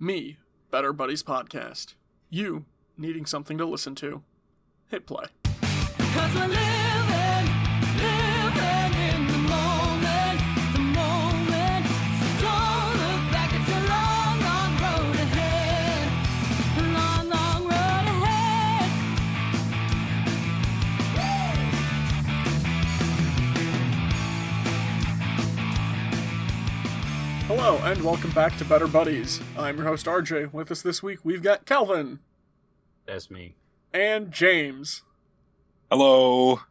[0.00, 0.38] Me,
[0.70, 1.94] Better Buddies Podcast.
[2.30, 2.66] You,
[2.96, 4.22] needing something to listen to.
[4.88, 5.26] Hit play.
[27.68, 29.42] Hello, and welcome back to Better Buddies.
[29.54, 30.54] I'm your host RJ.
[30.54, 32.20] With us this week, we've got Calvin
[33.04, 33.56] That's me.
[33.92, 35.02] and James.
[35.90, 36.62] Hello.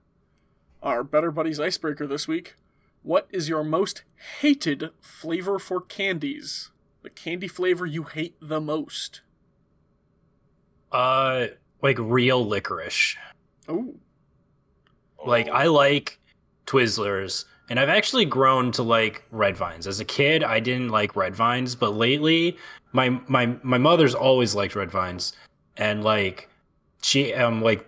[0.82, 2.56] Our Better Buddies icebreaker this week.
[3.04, 4.06] What is your most
[4.40, 6.72] hated flavor for candies?
[7.04, 9.22] The candy flavor you hate the most.
[10.92, 11.46] Uh,
[11.80, 13.18] like real licorice.
[13.68, 13.98] Oh,
[15.24, 16.18] Like I like
[16.66, 19.88] Twizzlers, and I've actually grown to like red vines.
[19.88, 22.58] As a kid, I didn't like red vines, but lately,
[22.94, 25.34] my my my mother's always liked red vines,
[25.76, 26.50] and like
[27.02, 27.88] she um like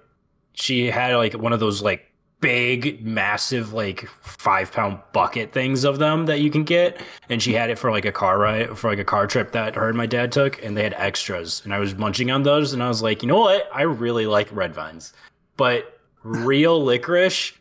[0.53, 2.05] she had like one of those like
[2.41, 7.02] big massive like five pound bucket things of them that you can get.
[7.30, 9.75] And she had it for like a car ride for like a car trip that
[9.75, 11.61] her and my dad took and they had extras.
[11.64, 13.69] And i was munching on those and i was like you know what?
[13.73, 15.14] I really like red vines.
[15.58, 17.53] But real licorice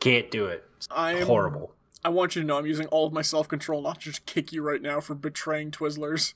[0.00, 1.72] can't do it I am horrible
[2.06, 4.26] I want you to know I'm using all of my self control not to just
[4.26, 6.34] kick you right now for betraying Twizzlers.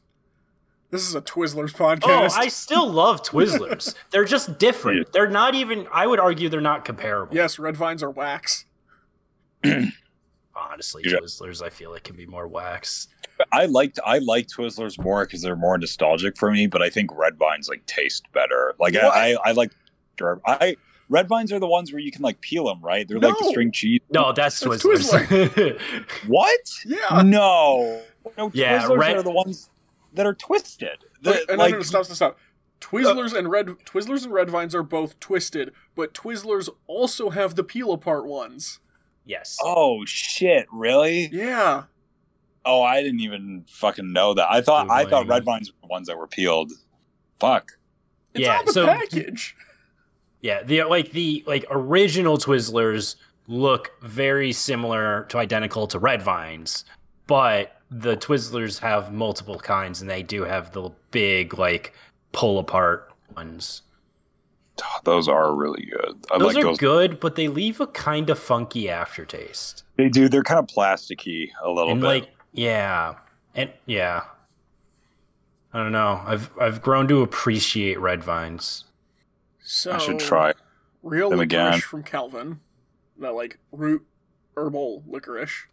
[0.91, 2.33] This is a Twizzlers oh, podcast.
[2.35, 2.41] Oh.
[2.41, 3.95] I still love Twizzlers.
[4.11, 5.13] they're just different.
[5.13, 5.87] They're not even.
[5.93, 7.37] I would argue they're not comparable.
[7.37, 8.65] Yes, red vines are wax.
[10.57, 11.19] Honestly, Yeah.
[11.19, 13.07] Twizzlers, I feel like can be more wax.
[13.53, 17.17] I liked I like Twizzlers more because they're more nostalgic for me, but I think
[17.17, 18.75] Red Vines like taste better.
[18.81, 19.05] Like What?
[19.05, 19.71] I, I I like
[20.45, 20.77] I
[21.11, 23.07] Red Vines are the ones where you can like peel them, right?
[23.07, 24.01] They're like the string cheese.
[24.11, 25.79] No, that's That's Twizzlers.
[26.27, 26.61] What?
[26.87, 27.23] Yeah.
[27.23, 28.01] No.
[28.39, 29.69] No, Yeah, Twizzlers Red- are the ones
[30.15, 30.99] that are twisted.
[31.23, 32.39] The, Wait, no, no, no, stop, stop, stop.
[32.81, 37.63] Twizzlers and red Twizzlers and red vines are both twisted, but Twizzlers also have the
[37.65, 38.79] peel apart ones.
[39.27, 39.59] yes.
[39.63, 40.67] Oh shit!
[40.73, 41.29] Really?
[41.31, 41.85] Yeah.
[42.65, 44.51] Oh, I didn't even fucking know that.
[44.51, 46.73] I thought I thought Red Vines were the ones that were peeled.
[47.39, 47.73] Fuck.
[48.33, 49.55] It's Yeah, on the so- package.
[50.43, 56.85] Yeah, the like the like original Twizzlers look very similar to identical to Red Vines,
[57.27, 61.93] but the Twizzlers have multiple kinds, and they do have the big like
[62.33, 63.83] pull apart ones.
[65.05, 66.25] Those are really good.
[66.33, 66.79] I Those like are those.
[66.79, 69.85] good, but they leave a kind of funky aftertaste.
[69.97, 70.27] They do.
[70.31, 72.07] They're kind of plasticky a little and bit.
[72.07, 73.15] like yeah
[73.55, 74.23] and yeah
[75.73, 78.85] i don't know i've i've grown to appreciate red vines
[79.63, 80.55] So I should try.
[81.03, 81.81] real them licorice again.
[81.81, 82.61] from Calvin.
[83.19, 84.07] That like root
[84.57, 85.67] herbal licorice.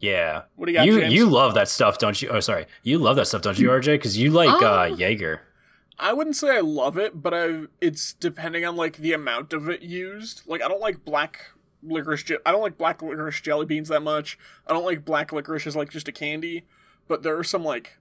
[0.00, 1.14] yeah What do you got, you James?
[1.14, 3.84] you love that stuff don't you oh sorry you love that stuff don't you rj
[3.86, 4.84] because you like uh Ah.
[4.86, 5.40] jaeger
[5.96, 9.68] I wouldn't say I love it, but I it's depending on like the amount of
[9.68, 10.42] it used.
[10.44, 11.50] Like I don't like black
[11.84, 12.24] licorice.
[12.24, 14.36] Je- I don't like black licorice jelly beans that much.
[14.66, 16.64] I don't like black licorice as like just a candy.
[17.06, 17.98] But there are some like,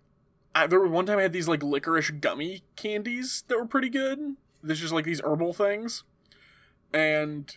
[0.55, 3.89] I, there was one time I had these like licorice gummy candies that were pretty
[3.89, 4.37] good.
[4.63, 6.03] There's just like these herbal things,
[6.93, 7.55] and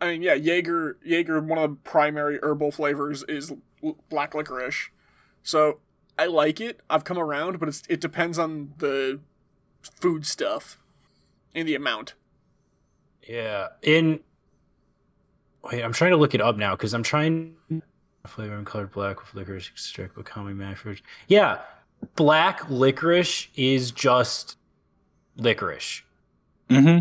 [0.00, 3.52] I mean yeah, Jaeger Jaeger one of the primary herbal flavors is
[3.84, 4.90] l- black licorice,
[5.42, 5.80] so
[6.18, 6.80] I like it.
[6.88, 9.20] I've come around, but it's it depends on the
[10.00, 10.78] food stuff
[11.54, 12.14] and the amount.
[13.26, 14.20] yeah in
[15.62, 17.56] wait i'm trying to look it up now because i'm trying
[18.26, 21.58] flavor and colored black with licorice extract calming fruit yeah
[22.16, 24.56] black licorice is just
[25.36, 26.02] licorice
[26.68, 26.98] hmm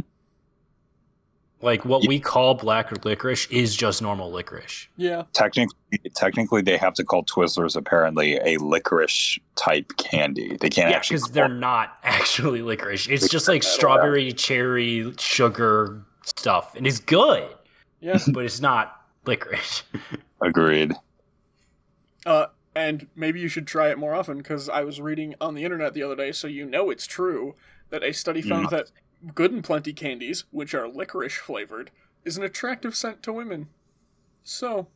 [1.61, 4.87] Like what we call black licorice is just normal licorice.
[4.97, 5.23] Yeah.
[5.33, 5.75] Technically,
[6.15, 10.57] technically, they have to call Twizzlers apparently a licorice type candy.
[10.59, 11.17] They can't Yeah, actually.
[11.17, 13.07] because they're not actually licorice.
[13.07, 13.73] It's just like At all.
[13.73, 17.47] strawberry, cherry, sugar stuff, and it's good,
[18.01, 18.19] Yeah.
[18.31, 19.83] but it's not licorice.
[20.41, 20.93] agreed.
[22.25, 25.63] Uh, and maybe you should try it more often because I was reading on the
[25.63, 27.55] internet the other day, so you know it's true
[27.89, 28.71] that a study found Mm.
[28.71, 28.91] that
[29.33, 31.91] Good and Plenty candies, which are licorice flavored,
[32.23, 33.69] is an attractive scent to women.
[34.43, 34.87] So,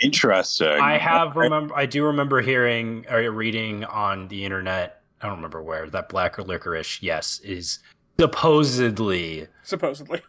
[0.00, 0.80] Interesting.
[0.80, 1.74] I have remember.
[1.76, 5.02] I do remember hearing or reading on the internet.
[5.20, 7.02] I don't remember where that black licorice.
[7.02, 7.80] Yes, is
[8.18, 10.22] supposedly supposedly.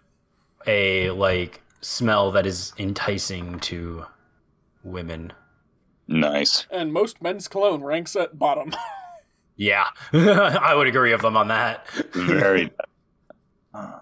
[0.66, 4.06] a like smell that is enticing to
[4.84, 5.34] women.
[6.08, 6.66] Nice.
[6.72, 8.74] And most men's cologne ranks at bottom.
[9.62, 11.86] Yeah, I would agree with them on that.
[12.14, 12.72] Very.
[13.74, 14.00] Uh,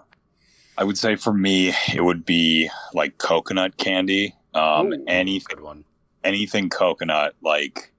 [0.77, 4.35] I would say for me, it would be like coconut candy.
[4.53, 5.03] Um, Ooh.
[5.07, 5.83] any Good one.
[6.23, 7.91] anything coconut, like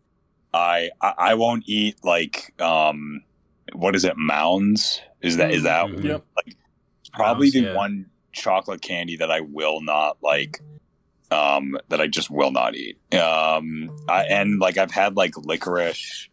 [0.55, 3.23] I, I I won't eat like um
[3.75, 5.01] what is it mounds?
[5.21, 6.05] Is that is that Mhm.
[6.05, 6.25] Yep.
[7.13, 7.75] probably Mounds, the yeah.
[7.77, 10.61] one chocolate candy that I will not like
[11.31, 12.99] um that I just will not eat.
[13.15, 16.29] Um I, and like I've had like licorice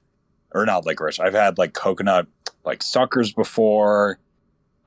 [0.54, 1.20] or not licorice.
[1.20, 2.28] I've had like coconut
[2.64, 4.20] like suckers before.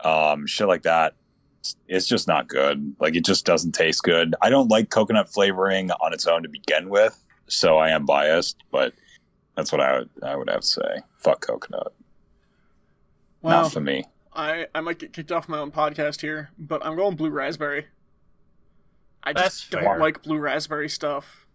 [0.04, 1.14] Um shit like that.
[1.60, 2.94] It's- It's just not good.
[3.00, 4.34] Like it just doesn't taste good.
[4.40, 8.62] I don't like coconut flavoring on its own to begin with, so I am biased,
[8.70, 8.92] but
[9.56, 10.98] that's what I would I would have to say.
[11.16, 11.92] Fuck coconut.
[13.42, 13.62] Wow.
[13.62, 14.04] Not for me.
[14.32, 17.86] I, I might get kicked off my own podcast here, but I'm going blue raspberry.
[19.24, 19.98] I just That's don't fair.
[19.98, 21.46] like blue raspberry stuff.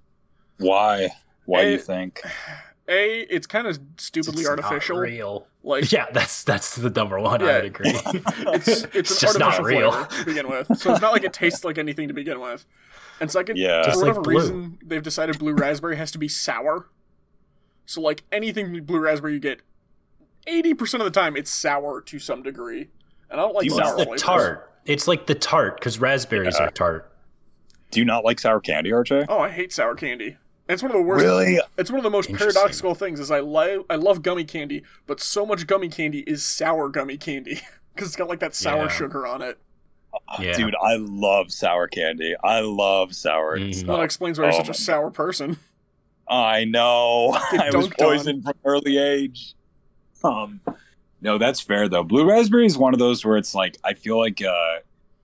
[0.60, 1.12] Why?
[1.46, 2.22] Why do you think?
[2.89, 4.98] A, it's kind of stupidly It's not artificial.
[4.98, 5.48] real.
[5.63, 7.39] Like Yeah, that's that's the number one.
[7.39, 7.48] Yeah.
[7.48, 7.92] I would agree.
[8.06, 9.92] it's it's, It's an just not real.
[10.06, 10.68] to begin with.
[10.77, 12.65] So it's not like it tastes like anything to begin with.
[13.21, 13.81] And second, Yeah.
[13.83, 14.33] for Just like whatever blue.
[14.39, 16.89] reason, they've decided blue raspberry has to be sour.
[17.86, 19.62] So like anything blue raspberry you get,
[20.48, 22.89] eighty percent of the time it's sour to some degree.
[23.30, 24.21] And I don't like You Well, sour it's the flavors.
[24.21, 24.71] tart.
[24.86, 26.65] It's like the tart because raspberries Yeah.
[26.68, 27.10] are tart.
[27.92, 29.27] Do you not like sour candy, RJ?
[29.30, 30.38] Oh, I hate sour candy.
[30.69, 31.25] It's one of the worst.
[31.25, 31.60] Really?
[31.77, 33.19] It's one of the most paradoxical things.
[33.19, 37.18] Is I love I love gummy candy, but so much gummy candy is sour gummy
[37.18, 37.60] candy
[37.94, 38.88] because it's got like that sour Yeah.
[38.88, 39.57] sugar on it.
[40.39, 40.56] Yeah.
[40.56, 42.36] Dude, I love sour candy.
[42.44, 43.74] I love sour Mhm.
[43.75, 43.88] stuff.
[43.88, 45.57] Well, that explains why you're Oh such a sour person.
[46.30, 47.31] I know.
[47.51, 48.07] I was dunked on.
[48.07, 49.56] poisoned from early age.
[50.24, 50.62] Um,
[51.21, 52.04] no, that's fair though.
[52.04, 54.77] Blue raspberry is one of those where it's like I feel like uh,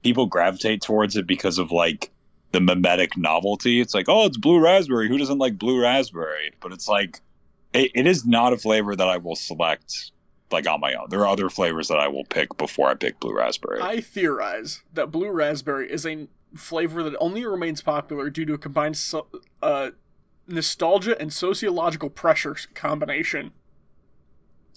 [0.04, 2.12] people gravitate towards it because of like
[2.52, 3.80] the mimetic novelty.
[3.80, 5.08] It's like, oh, it's blue raspberry.
[5.08, 6.54] Who doesn't like blue raspberry?
[6.60, 7.22] But it's like,
[7.74, 10.12] it, it is not a flavor that I will select
[10.52, 11.08] like on my own.
[11.10, 13.82] There are other flavors that I will pick before I pick blue raspberry.
[13.82, 18.58] I theorize that blue raspberry is a flavor that only remains popular due to a
[18.58, 19.28] combined so,
[19.62, 19.92] uh,
[20.48, 23.52] nostalgia and sociological pressure combination.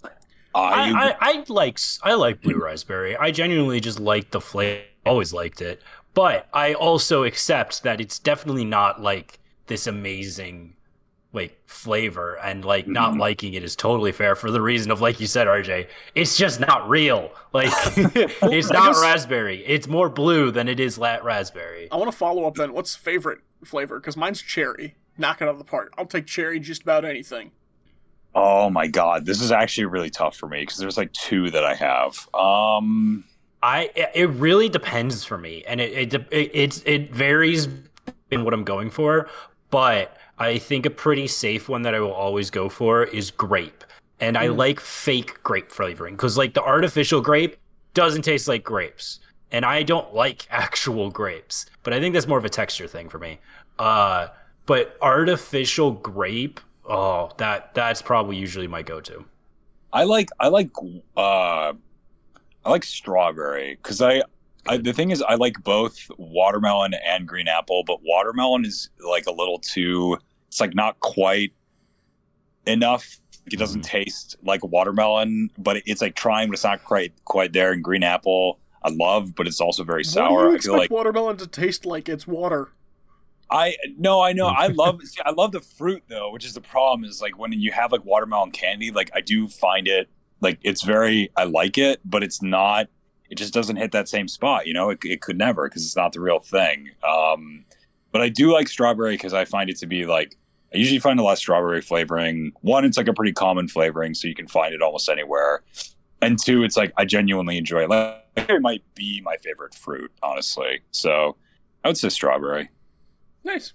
[0.04, 0.10] I,
[0.54, 3.16] I, I, I like s- I like blue raspberry.
[3.16, 4.84] I genuinely just like the flavor.
[5.06, 5.80] Always liked it,
[6.14, 10.76] but I also accept that it's definitely not like this amazing
[11.34, 13.18] like flavor, and like not Mhm.
[13.20, 15.88] liking it is totally fair for the reason of like you said, RJ.
[16.14, 17.30] It's just not real.
[17.54, 19.64] Like it's not guess- raspberry.
[19.64, 21.88] It's more blue than it is lat raspberry.
[21.90, 22.74] I want to follow up then.
[22.74, 23.98] What's favorite flavor?
[23.98, 24.94] Because mine's cherry.
[25.16, 25.94] Knock it out of the park.
[25.96, 27.52] I'll take cherry just about anything.
[28.34, 31.64] Oh my god, this is actually really tough for me because there's like two that
[31.64, 32.28] I have.
[32.34, 33.24] Um,
[33.62, 37.68] I it really depends for me, and it it it it, it varies
[38.30, 39.28] in what I'm going for.
[39.70, 43.84] But I think a pretty safe one that I will always go for is grape,
[44.20, 47.56] and I like fake grape flavoring because like the artificial grape
[47.94, 49.20] doesn't taste like grapes,
[49.52, 51.66] and I don't like actual grapes.
[51.84, 53.38] But I think that's more of a texture thing for me.
[53.78, 54.28] Uh,
[54.66, 59.24] but artificial grape, oh, that that's probably usually my go-to.
[59.92, 60.70] I like I like
[61.16, 61.74] uh,
[62.64, 64.22] I like strawberry because I,
[64.66, 69.26] I the thing is I like both watermelon and green apple, but watermelon is like
[69.26, 70.18] a little too.
[70.48, 71.52] It's like not quite
[72.66, 73.18] enough.
[73.50, 74.04] It doesn't mm-hmm.
[74.04, 77.72] taste like watermelon, but it's like trying, but it's not quite quite there.
[77.72, 80.54] And green apple, I love, but it's also very sour.
[80.54, 82.08] I feel like watermelon to taste like?
[82.08, 82.70] It's water.
[83.50, 84.46] I no, I know.
[84.46, 87.52] I love see, I love the fruit though, which is the problem is like when
[87.52, 90.08] you have like watermelon candy, like I do find it
[90.42, 92.88] like it's very I like it, but it's not
[93.30, 94.90] it just doesn't hit that same spot, you know?
[94.90, 96.90] It, it could never because it's not the real thing.
[97.08, 97.64] Um
[98.10, 100.36] but I do like strawberry because I find it to be like
[100.74, 102.52] I usually find a lot of strawberry flavoring.
[102.62, 105.62] One, it's like a pretty common flavoring, so you can find it almost anywhere.
[106.22, 107.90] And two, it's like I genuinely enjoy it.
[107.90, 110.80] Like it might be my favorite fruit, honestly.
[110.90, 111.36] So
[111.84, 112.70] I would say strawberry.
[113.44, 113.74] Nice.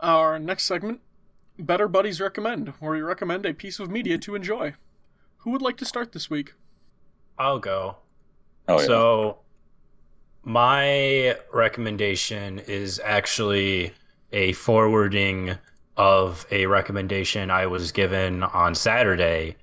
[0.00, 1.00] Our next segment,
[1.58, 4.74] Better Buddies Recommend, where we recommend a piece of media to enjoy.
[5.38, 6.54] Who would like to start this week?
[7.38, 7.96] I'll go.
[8.66, 8.86] Oh yeah.
[8.86, 9.38] So,
[10.42, 13.92] my recommendation is actually
[14.32, 15.56] a forwarding
[15.96, 19.56] of a recommendation I was given on Saturday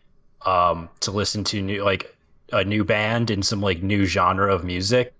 [0.46, 2.16] um, to listen to new like
[2.52, 5.14] a new band and some like new genre of music,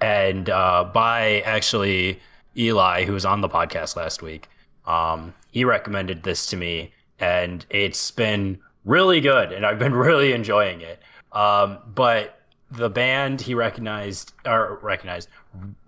[0.00, 2.20] and uh, by actually
[2.56, 4.48] Eli, who was on the podcast last week.
[4.86, 10.32] Um, he recommended this to me, and it's been really good, and I've been really
[10.32, 11.00] enjoying it.
[11.32, 15.28] Um, but the band he recognized or recognized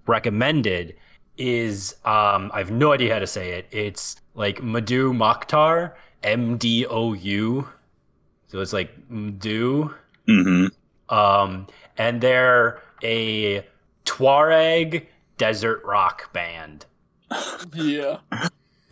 [0.06, 0.94] recommended
[1.36, 3.66] is um I have no idea how to say it.
[3.70, 7.68] It's like Madou Moctar, M D O U.
[8.46, 9.92] So it's like Mdu.
[10.26, 10.66] hmm
[11.08, 11.66] Um
[11.98, 13.64] and they're a
[14.04, 15.06] Tuareg
[15.38, 16.86] desert rock band.
[17.74, 18.18] Yeah.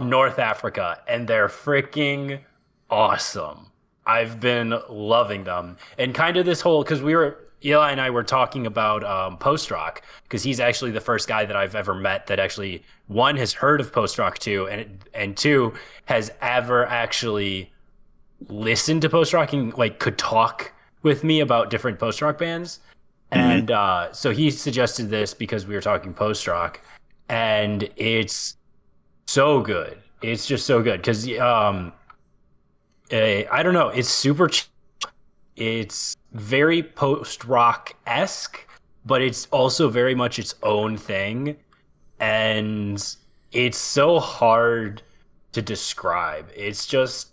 [0.01, 2.41] North Africa, and they're freaking
[2.91, 3.71] awesome.
[4.07, 5.77] I've been loving them.
[5.99, 9.39] And kind of this whole because we were Eli and I were talking about um,
[9.39, 13.37] post rock because he's actually the first guy that I've ever met that actually one
[13.37, 15.73] has heard of post rock two and and two
[16.05, 17.73] has ever actually
[18.49, 22.81] listened to post rock and like could talk with me about different post rock bands.
[23.31, 26.81] And uh, so he suggested this because we were talking post rock,
[27.29, 28.57] and it's
[29.27, 29.99] so good.
[30.23, 31.93] It's just so good because um,
[33.15, 33.89] I don't know.
[33.89, 34.49] It's super.
[34.49, 34.69] Ch-
[35.57, 38.67] it's very post rock esque,
[39.07, 41.57] but it's also very much its own thing,
[42.19, 43.17] and
[43.53, 45.03] it's so hard
[45.53, 46.51] to describe.
[46.57, 47.29] It's just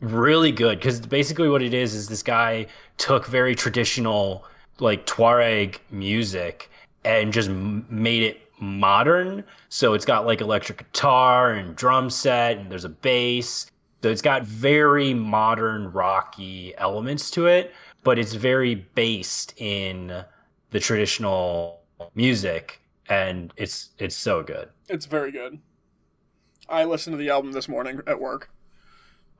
[0.00, 2.66] really good because basically what it is is this guy
[2.96, 4.44] took very traditional
[4.80, 6.70] like Tuareg music
[7.04, 9.44] and just made it modern.
[9.68, 13.66] So it's got like electric guitar and drum set, and there's a bass.
[14.02, 20.24] So it's got very modern rocky elements to it, but it's very based in
[20.70, 21.82] the traditional
[22.14, 24.70] music, and it's it's so good.
[24.88, 25.60] It's very good.
[26.68, 28.50] I listened to the album this morning at work.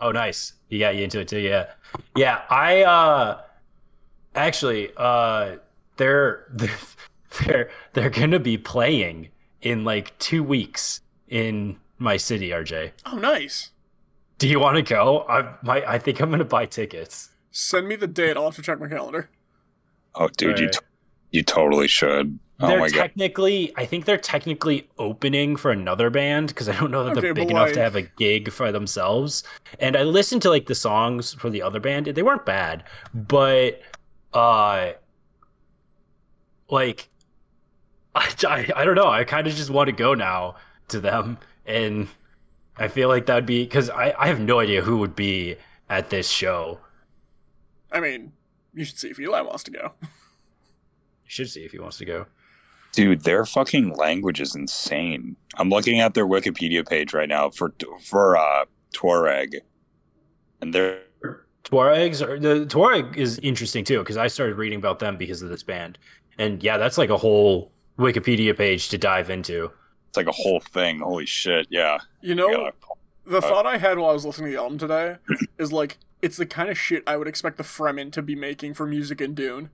[0.01, 0.53] Oh, nice.
[0.69, 1.71] You got you into it too, yeah.
[2.15, 3.41] Yeah, I uh
[4.37, 5.57] actually uh
[5.97, 6.53] they're
[7.47, 12.93] they're they're gonna be playing in like two weeks in my city, RJ.
[13.07, 13.71] Oh, nice.
[14.43, 15.25] Do you want to go?
[15.29, 17.31] I my I think I'm gonna buy tickets.
[17.53, 18.37] Send me the date.
[18.37, 19.31] I'll have to check my calendar.
[20.17, 20.79] Oh, dude, you t-
[21.31, 22.41] you totally should.
[22.59, 22.97] Oh they're my god.
[22.97, 27.33] technically, I think they're technically opening for another band because I don't know that they're
[27.33, 29.45] big enough like- to have a gig for themselves.
[29.79, 32.83] And I listened to like the songs for the other band; they weren't bad,
[33.15, 33.81] but
[34.33, 34.91] uh,
[36.69, 37.09] like
[38.17, 39.09] I, I, I don't know.
[39.09, 40.57] I kind of just want to go now
[40.89, 42.09] to them, and
[42.77, 45.57] I feel like that'd be because I, I have no idea who would be
[45.89, 46.81] at this show.
[47.91, 48.33] I mean,
[48.73, 49.93] you should see if Eli wants to go.
[50.01, 50.09] You
[51.27, 52.27] should see if he wants to go.
[52.93, 55.37] Dude, their fucking language is insane.
[55.57, 57.73] I'm looking at their Wikipedia page right now for
[58.05, 59.55] for uh Tuareg.
[60.61, 61.01] And they're
[61.65, 65.49] Tuaregs are the Tuareg is interesting too because I started reading about them because of
[65.49, 65.99] this band,
[66.39, 69.71] and yeah, that's like a whole Wikipedia page to dive into.
[70.13, 70.99] It's like a whole thing.
[71.01, 71.97] Holy shit, yeah.
[72.21, 72.71] You know, Yeah.
[73.25, 75.17] the uh, thought I had while I was listening to the album today
[75.59, 78.75] is like, it's the kind of shit I would expect the Fremen to be making
[78.75, 79.71] for music in Dune.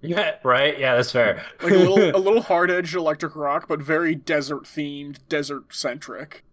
[0.00, 0.78] Yeah, right.
[0.78, 1.44] Yeah, that's fair.
[1.60, 6.44] Like a little, a little hard-edged electric rock, but very desert-themed, desert-centric.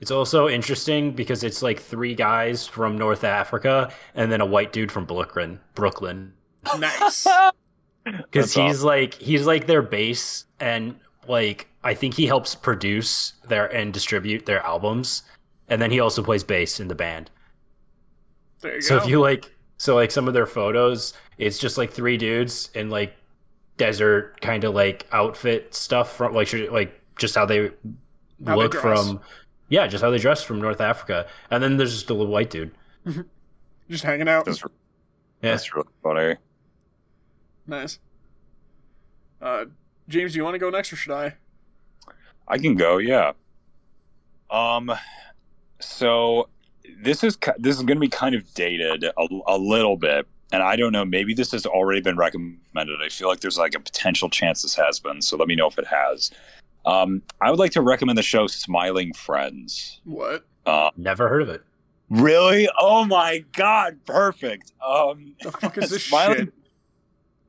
[0.00, 4.72] it's also interesting because it's like three guys from North Africa and then a white
[4.72, 5.60] dude from Brooklyn.
[5.74, 6.32] Brooklyn,
[6.78, 7.26] Nice.
[8.04, 10.96] because That's he's like he's like their base, and
[11.26, 15.22] like I think he helps produce their and distribute their albums,
[15.68, 17.30] and then he also plays bass in the band.
[18.60, 19.02] There you So go.
[19.02, 22.90] if you like, so like some of their photos, it's just like three dudes in
[22.90, 23.16] like
[23.76, 27.70] desert kind of like outfit stuff from like like just how they
[28.46, 28.82] How look dress.
[28.82, 29.20] from,
[29.68, 32.50] yeah, just how they dress from North Africa, and then there's just a little white
[32.50, 32.72] dude.
[33.90, 34.44] Just hanging out.
[34.44, 34.62] That's
[35.42, 36.36] Yeah, that's really funny.
[37.66, 37.98] Nice.
[39.40, 39.66] Uh,
[40.08, 41.36] James, do you want to go next or should I?
[42.48, 43.32] I can go, yeah.
[44.50, 44.90] Um,
[45.80, 46.48] so
[47.02, 50.62] this is this is going to be kind of dated a, a little bit, and
[50.62, 51.04] I don't know.
[51.04, 52.98] Maybe this has already been recommended.
[53.04, 55.20] I feel like there's like a potential chance this has been.
[55.22, 56.30] So let me know if it has.
[56.86, 60.00] Um, I would like to recommend the show Smiling Friends.
[60.04, 60.46] What?
[60.64, 61.62] Uh, never heard of it.
[62.08, 62.68] really?
[62.80, 63.98] Oh my god!
[64.06, 64.72] Perfect.
[64.86, 66.54] Um, The fuck is this Smiling- shit?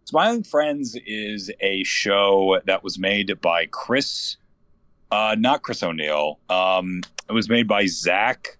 [0.05, 4.37] Smiling Friends is a show that was made by Chris,
[5.11, 6.39] uh, not Chris O'Neill.
[6.49, 8.57] Um, it was made by Zach,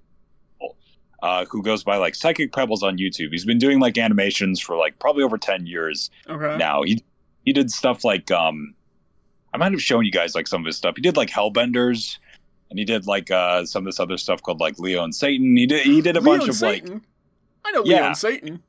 [1.22, 3.32] uh, who goes by like Psychic Pebbles on YouTube.
[3.32, 6.58] He's been doing like animations for like probably over ten years Okay.
[6.58, 6.84] now.
[6.84, 7.03] He
[7.46, 8.74] he did stuff like um,
[9.53, 10.96] I might have shown you guys like some of his stuff.
[10.96, 12.18] He did like Hellbenders,
[12.70, 15.56] and he did like uh, some of this other stuff called like Leo and Satan.
[15.58, 16.88] He did he did a Leo bunch of like
[17.65, 18.08] I know Leo Yeah.
[18.08, 18.63] and Satan.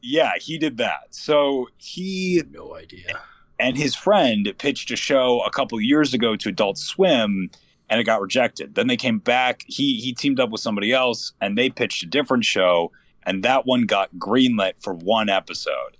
[0.00, 1.08] yeah, he did that.
[1.14, 3.20] So he No idea.
[3.62, 7.48] And his friend pitched a show a couple years ago to Adult Swim,
[7.88, 8.74] and it got rejected.
[8.74, 9.62] Then they came back.
[9.68, 12.90] He he teamed up with somebody else, and they pitched a different show,
[13.22, 15.96] and that one got greenlit for one episode.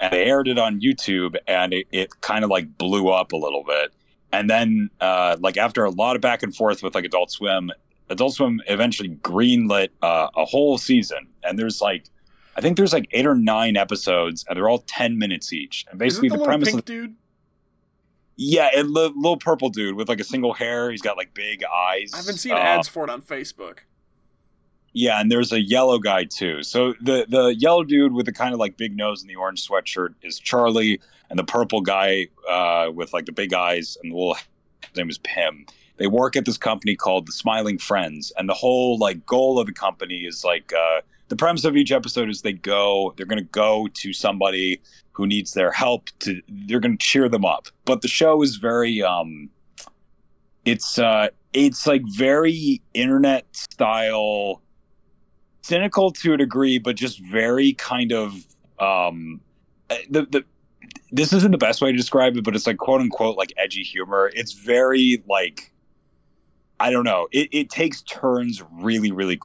[0.00, 3.36] And they aired it on YouTube, and it, it kind of like blew up a
[3.36, 3.94] little bit.
[4.32, 7.70] And then, uh, like after a lot of back and forth with like Adult Swim,
[8.10, 11.28] Adult Swim eventually greenlit uh, a whole season.
[11.44, 12.06] And there's like,
[12.56, 15.84] I think there's like eight or nine episodes, and they're all ten minutes each.
[15.90, 17.14] And basically, the, the, premise pink of dude?
[18.36, 20.90] yeah, a li- little purple dude with like a single hair.
[20.90, 22.12] He's got like big eyes.
[22.14, 23.80] I haven't seen Uh, ads for it on Facebook.
[24.92, 26.62] yeah, and there's a yellow guy too.
[26.62, 29.66] So the the yellow dude with the kind of like big nose and the orange
[29.66, 34.16] sweatshirt is Charlie, and the purple guy uh, with like the big eyes and the
[34.16, 35.66] little his name is Pim.
[35.96, 39.66] They work at this company called the Smiling Friends, and the whole like goal of
[39.66, 41.00] the company is like uh,
[41.34, 44.80] the premise of each episode is they go they're going to go to somebody
[45.12, 47.66] who needs their help to they're going to cheer them up.
[47.84, 49.50] But the show is very um,
[50.64, 54.62] it's uh, it's like very internet style
[55.62, 58.34] cynical to a degree, but just very kind of
[58.78, 59.40] um,
[60.08, 60.44] the the.
[61.10, 63.82] This isn't the best way to describe it, but it's like quote unquote like edgy
[63.82, 64.30] humor.
[64.34, 65.72] It's very like
[66.78, 67.26] I don't know.
[67.32, 69.40] It, it takes turns really, really.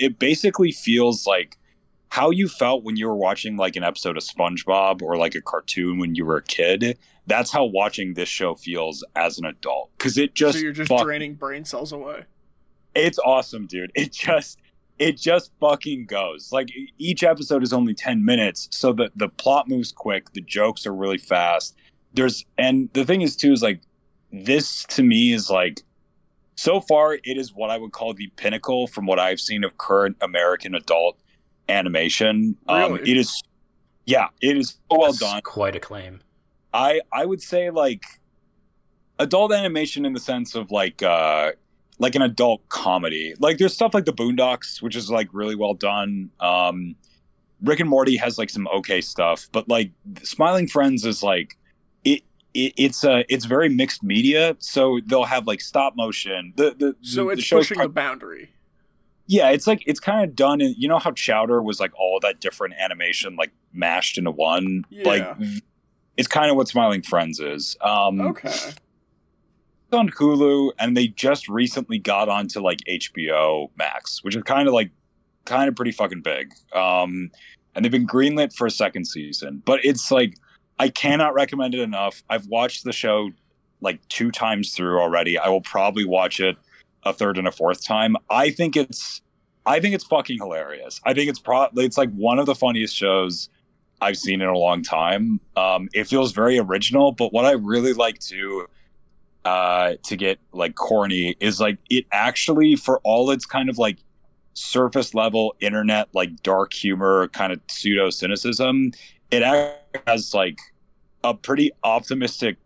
[0.00, 1.56] It basically feels like
[2.08, 5.40] how you felt when you were watching like an episode of SpongeBob or like a
[5.40, 6.98] cartoon when you were a kid.
[7.26, 10.88] That's how watching this show feels as an adult because it just so you're just
[10.88, 12.24] fuck- draining brain cells away.
[12.96, 13.92] it's awesome, dude.
[13.94, 14.58] It just
[14.98, 16.50] it just fucking goes.
[16.50, 20.86] Like each episode is only 10 minutes, so the the plot moves quick, the jokes
[20.86, 21.76] are really fast.
[22.12, 23.82] There's and the thing is too is like
[24.32, 25.82] this to me is like
[26.60, 29.78] so far it is what I would call the pinnacle from what I've seen of
[29.78, 31.18] current American adult
[31.70, 32.56] animation.
[32.68, 33.42] Um it is
[34.04, 35.40] yeah, it is so well That's done.
[35.42, 36.20] Quite a claim.
[36.74, 38.04] I I would say like
[39.18, 41.52] adult animation in the sense of like uh
[41.98, 43.34] like an adult comedy.
[43.38, 46.30] Like there's stuff like the Boondocks, which is like really well done.
[46.40, 46.94] Um
[47.62, 49.92] Rick and Morty has like some okay stuff, but like
[50.24, 51.56] Smiling Friends is like
[52.54, 54.56] it, it it's uh it's very mixed media.
[54.58, 56.52] So they'll have like stop motion.
[56.56, 58.50] The the So the, it's the pushing the boundary.
[59.26, 62.18] yeah, it's like it's kind of done in you know how Chowder was like all
[62.22, 64.84] that different animation like mashed into one.
[65.04, 65.34] Like Yeah.
[66.16, 67.76] it's kind of what Smiling Friends is.
[67.80, 68.48] Um Okay.
[68.48, 74.68] it's on Hulu, and they just recently got onto like HBO Max, which is kind
[74.68, 74.90] of like
[75.46, 76.52] kind of pretty fucking big.
[76.74, 77.30] Um,
[77.74, 80.34] and they've been greenlit for a second season, but it's like
[80.80, 82.22] I cannot recommend it enough.
[82.30, 83.32] I've watched the show
[83.82, 85.36] like two times through already.
[85.36, 86.56] I will probably watch it
[87.02, 88.16] a third and a fourth time.
[88.30, 89.20] I think it's
[89.66, 90.98] I think it's fucking hilarious.
[91.04, 93.50] I think it's pro it's like one of the funniest shows
[94.00, 95.38] I've seen in a long time.
[95.54, 98.66] Um, it feels very original, but what I really like to
[99.44, 103.98] uh to get like corny is like it actually for all its kind of like
[104.54, 108.92] surface level internet like dark humor kind of pseudo cynicism
[109.30, 109.42] it
[110.06, 110.58] has like
[111.24, 112.56] a pretty optimistic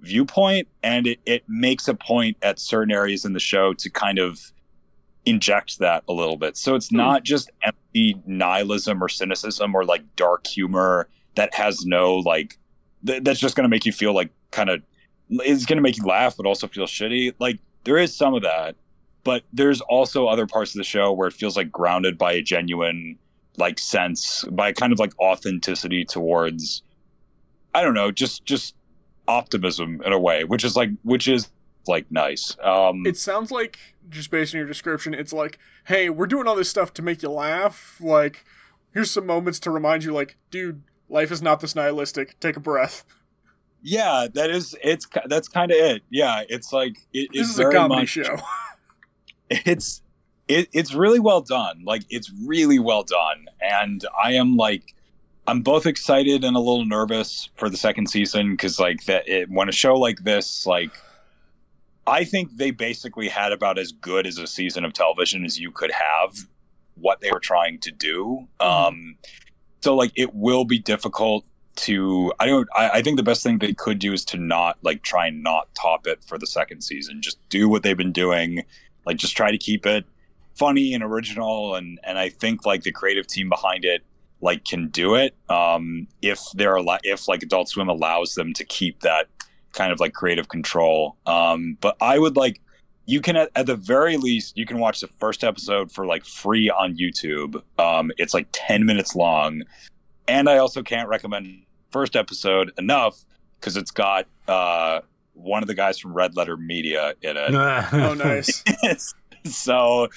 [0.00, 4.18] viewpoint and it, it makes a point at certain areas in the show to kind
[4.18, 4.52] of
[5.26, 6.96] inject that a little bit so it's Hmm.
[6.98, 12.56] not just empty nihilism or cynicism or like dark humor that has no like
[13.06, 14.80] th- that's just going to make you feel like kind of
[15.30, 18.42] it's going to make you laugh but also feel shitty like there is some of
[18.42, 18.76] that
[19.24, 22.40] but there's also other parts of the show where it feels like grounded by a
[22.40, 23.18] genuine
[23.58, 26.82] like sense by kind of like authenticity towards
[27.78, 28.74] i don't know just just
[29.26, 31.50] optimism in a way which is like which is
[31.86, 33.78] like nice um It sounds like,
[34.10, 37.22] just based on your description, it's like, hey, we're doing all this stuff to make
[37.22, 37.96] you laugh.
[38.00, 38.44] Like,
[38.92, 42.38] here's some moments to remind you, like, dude, life is not this nihilistic.
[42.40, 43.04] Take a breath.
[43.82, 47.58] yeah that is it's that's kind of it yeah it's like it, This it's is
[47.60, 48.36] a comedy much- show.
[49.50, 50.02] it's
[50.48, 54.94] it, it's really well done like it's really well done and i am like
[55.48, 59.50] i'm both excited and a little nervous for the second season because like that it,
[59.50, 60.92] when a show like this like
[62.06, 65.72] i think they basically had about as good as a season of television as you
[65.72, 66.46] could have
[67.00, 68.46] what they were trying to do.
[68.60, 69.16] Um
[69.80, 71.44] so like it will be difficult
[71.76, 74.78] to i don't I, I think the best thing they could do is to not
[74.82, 77.22] like try and not top it for the second season.
[77.22, 78.64] Just do what they've been doing.
[79.06, 80.04] Like just try to keep it
[80.54, 84.02] funny and original and and i think like the creative team behind it
[84.40, 88.64] like can do it um if they're allo- if like adult swim allows them to
[88.64, 89.26] keep that
[89.72, 91.16] kind of like creative control.
[91.26, 92.60] Um but i would like
[93.06, 96.24] you can at, at the very least you can watch the first episode for like
[96.24, 97.62] free on youtube.
[97.78, 99.62] Um it's like 10 minutes long.
[100.26, 103.24] And i also can't recommend first episode enough
[103.60, 105.00] because it's got uh
[105.34, 107.52] one of the guys from red letter media in it.
[107.92, 108.62] Oh, nice.
[109.44, 110.08] so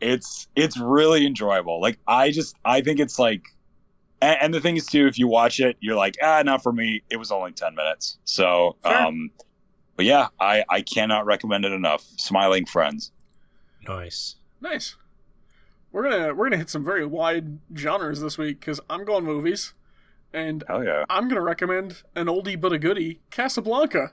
[0.00, 1.80] it's it's really enjoyable.
[1.80, 3.42] Like i just i think it's like
[4.24, 6.72] and, and the thing is too if you watch it you're like ah not for
[6.72, 8.96] me it was only 10 minutes so Fair.
[9.02, 9.30] um
[9.96, 13.12] but yeah i i cannot recommend it enough smiling friends
[13.86, 14.36] Nice.
[14.62, 14.96] Nice.
[15.92, 19.74] We're gonna we're gonna hit some very wide genres this week because I'm going movies,
[20.32, 24.12] and hell yeah I'm gonna recommend an oldie but a goodie, Casablanca.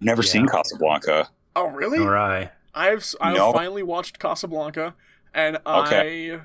[0.00, 0.28] never Yeah.
[0.28, 2.00] seen casablanca Oh really?
[2.00, 2.50] All right.
[2.74, 3.52] I've I've No.
[3.52, 4.94] finally watched Casablanca
[5.32, 6.34] and Okay.
[6.34, 6.40] I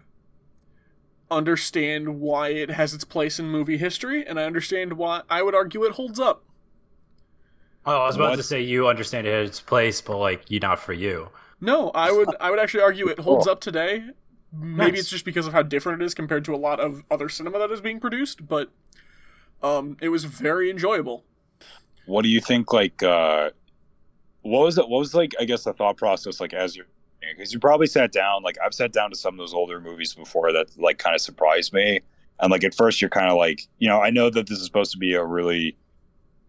[1.31, 5.55] understand why it has its place in movie history, and I understand why I would
[5.55, 6.43] argue it holds up.
[7.85, 10.79] Oh, I was about to say you understand it its place, but like you not
[10.79, 11.29] for you.
[11.61, 13.51] No, I would I would actually argue it holds Cool.
[13.53, 14.05] up today.
[14.51, 15.01] Maybe Nice.
[15.01, 17.59] it's just because of how different it is compared to a lot of other cinema
[17.59, 18.69] that is being produced, but
[19.61, 21.23] um, it was very enjoyable.
[22.05, 23.49] what do you think like uh
[24.41, 26.87] what was it what was like i guess the thought process like as you're
[27.35, 30.13] because you probably sat down like i've sat down to some of those older movies
[30.13, 31.99] before that like kind of surprised me
[32.39, 34.65] and like at first you're kind of like you know i know that this is
[34.65, 35.75] supposed to be a really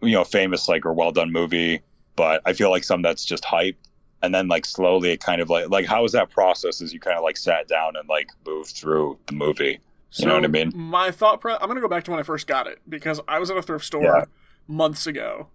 [0.03, 1.81] you know famous like or well done movie
[2.17, 3.77] but i feel like some that's just hype
[4.23, 7.01] and then like slowly it kind of like like how was that process as you
[7.01, 9.79] kind of like sat down and like moved through the movie
[10.11, 10.73] So You know what I mean?
[10.75, 13.39] My thought pro- I'm gonna go back to when I first got it because I
[13.39, 14.25] was at a thrift store Yeah.
[14.67, 15.49] months ago,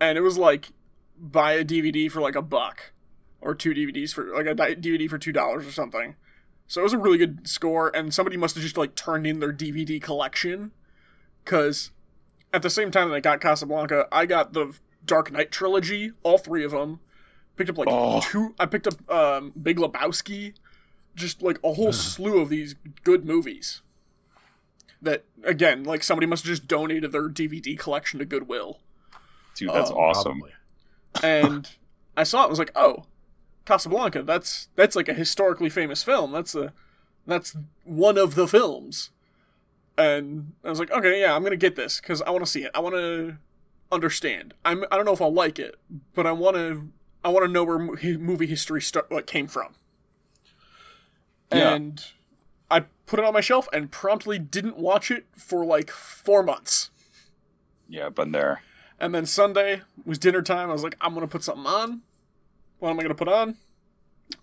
[0.00, 0.70] and it was like
[1.16, 2.92] buy a DVD for like a buck,
[3.40, 6.14] or two DVDs for like a DVD for two dollars or something.
[6.66, 9.40] So it was a really good score, and somebody must have just like turned in
[9.40, 10.70] their DVD collection,
[11.44, 11.90] because
[12.52, 14.74] at the same time that I got Casablanca, I got the
[15.04, 17.00] Dark Knight trilogy, all three of them.
[17.56, 18.20] Picked up like Oh.
[18.22, 18.54] two.
[18.58, 20.54] I picked up um, Big Lebowski,
[21.16, 23.82] just like a whole slew of these good movies
[25.02, 28.80] that again like somebody must have just donated their dvd collection to goodwill
[29.54, 30.42] dude that's Oh, awesome
[31.22, 31.70] and
[32.18, 33.04] i saw it and was like oh
[33.64, 36.72] casablanca that's that's like a historically famous film that's a
[37.26, 39.10] that's one of the films
[39.98, 42.62] and i was like okay yeah i'm gonna get this because i want to see
[42.64, 43.36] it i want to
[43.92, 45.76] understand i'm i don't know if i'll like it
[46.14, 46.88] but i want to
[47.22, 49.74] i want to know where movie history start like came from
[51.52, 51.74] Yeah.
[51.74, 52.04] and
[52.72, 56.90] I put it on my shelf and promptly didn't watch it for like four months.
[57.88, 58.62] yeah been there
[59.00, 60.70] And then Sunday was dinner time.
[60.70, 62.02] I was like, I'm gonna put something on.
[62.80, 63.56] What am I gonna put on?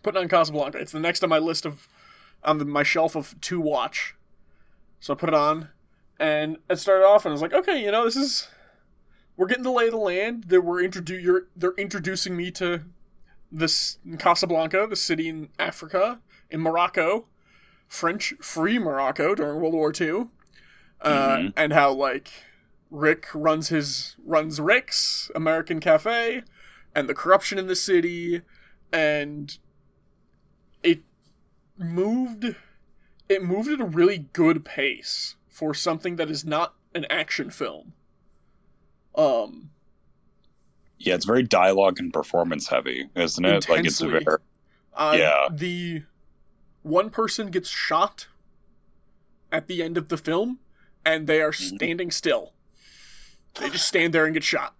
[0.04, 0.78] Putting on Casablanca.
[0.78, 1.88] It's the next on my list of
[2.44, 4.16] on the, my shelf of to watch.
[5.00, 5.70] So I put it on,
[6.20, 8.48] and it started off, and I was like, okay, you know, this is
[9.36, 10.46] we're getting the lay of the land.
[10.46, 12.82] That we're introdu- you're, they're introducing me to
[13.52, 16.20] this Casablanca, the city in Africa,
[16.50, 17.26] in Morocco,
[17.88, 20.28] French free Morocco during World War II,
[21.02, 21.54] uh, Mhm.
[21.56, 22.30] and how like
[22.92, 26.44] Rick runs his runs Rick's American Cafe,
[26.98, 28.42] and the corruption in the city,
[28.92, 29.58] and
[30.82, 31.02] it
[31.78, 32.56] moved
[33.30, 37.94] it moved at a really good pace for something that is not an action film.
[39.16, 39.70] Um,
[40.98, 43.70] Yeah, it's very dialogue and performance heavy, isn't it?
[43.70, 44.24] Like it's a Intensely.
[44.24, 44.38] very
[44.96, 45.48] uh, Yeah.
[45.52, 46.04] The
[46.82, 48.28] one person gets shot
[49.52, 50.60] at the end of the film,
[51.06, 51.76] and they are Mm-hmm.
[51.76, 52.54] standing still.
[53.60, 54.74] They just stand there and get shot.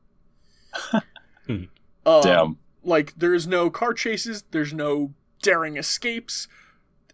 [2.08, 2.58] Um, damn.
[2.84, 6.48] Like there is no car chases, there's no daring escapes.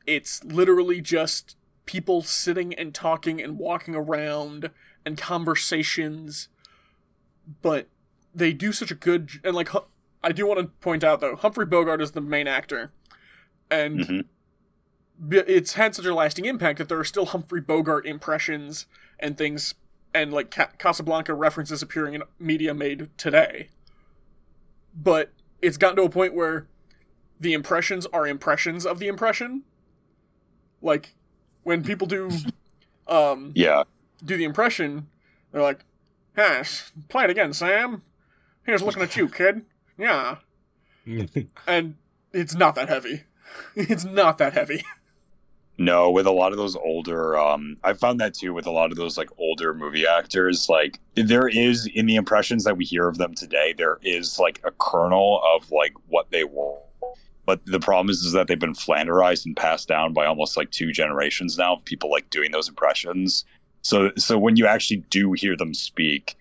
[0.05, 4.69] It's literally just people sitting and talking and walking around
[5.05, 6.47] and conversations.
[7.61, 7.87] But
[8.35, 9.69] they do such a good and like
[10.23, 12.91] I do want to point out though, Humphrey Bogart is the main actor.
[13.71, 14.25] And Mhm.
[15.47, 18.85] it's had such a lasting impact that there are still Humphrey Bogart impressions
[19.19, 19.73] and things
[20.13, 23.69] and like Ca- Casablanca references appearing in media made today.
[24.95, 26.67] But it's gotten to a point where
[27.39, 29.63] the impressions are impressions of the impression.
[30.81, 31.15] Like
[31.63, 32.29] when people do
[33.07, 33.83] um Yeah.
[34.23, 35.07] do the impression,
[35.51, 35.85] they're like,
[36.37, 38.01] "Yes, play it again, Sam.
[38.65, 39.65] Here's looking at you, kid.
[39.97, 40.37] Yeah."
[41.67, 41.95] And
[42.31, 43.23] it's not that heavy.
[43.75, 44.83] It's not that heavy.
[45.77, 48.91] No, with a lot of those older, um, I found that too with a lot
[48.91, 50.69] of those like older movie actors.
[50.69, 54.61] Like there is in the impressions that we hear of them today, there is like
[54.63, 56.77] a kernel of like what they were.
[57.45, 60.71] But the problem is, is that they've been flanderized and passed down by almost like
[60.71, 63.43] two generations now of people like doing those impressions.
[63.81, 66.35] So, so when you actually do hear them speak,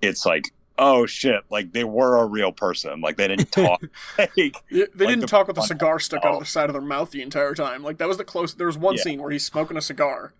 [0.00, 3.00] it's like, oh shit, like they were a real person.
[3.00, 3.82] Like they didn't talk.
[4.18, 6.82] like, They didn't the talk with a cigar stuck out of the side of their
[6.82, 7.82] mouth the entire time.
[7.82, 8.54] Like that was the close.
[8.54, 9.02] There was one Yeah.
[9.02, 10.32] scene where he's smoking a cigar,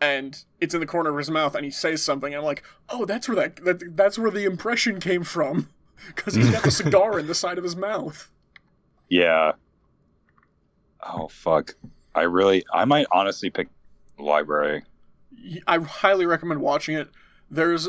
[0.00, 2.32] and it's in the corner of his mouth, and he says something.
[2.32, 5.68] And I'm like, oh, that's where that, that that's where the impression came from,
[6.08, 8.30] because he's got the cigar in the side of his mouth.
[9.08, 9.52] Yeah.
[11.02, 11.74] Oh fuck.
[12.14, 13.68] I really I might honestly pick
[14.18, 14.84] library.
[15.66, 17.10] I highly recommend watching it.
[17.50, 17.88] There's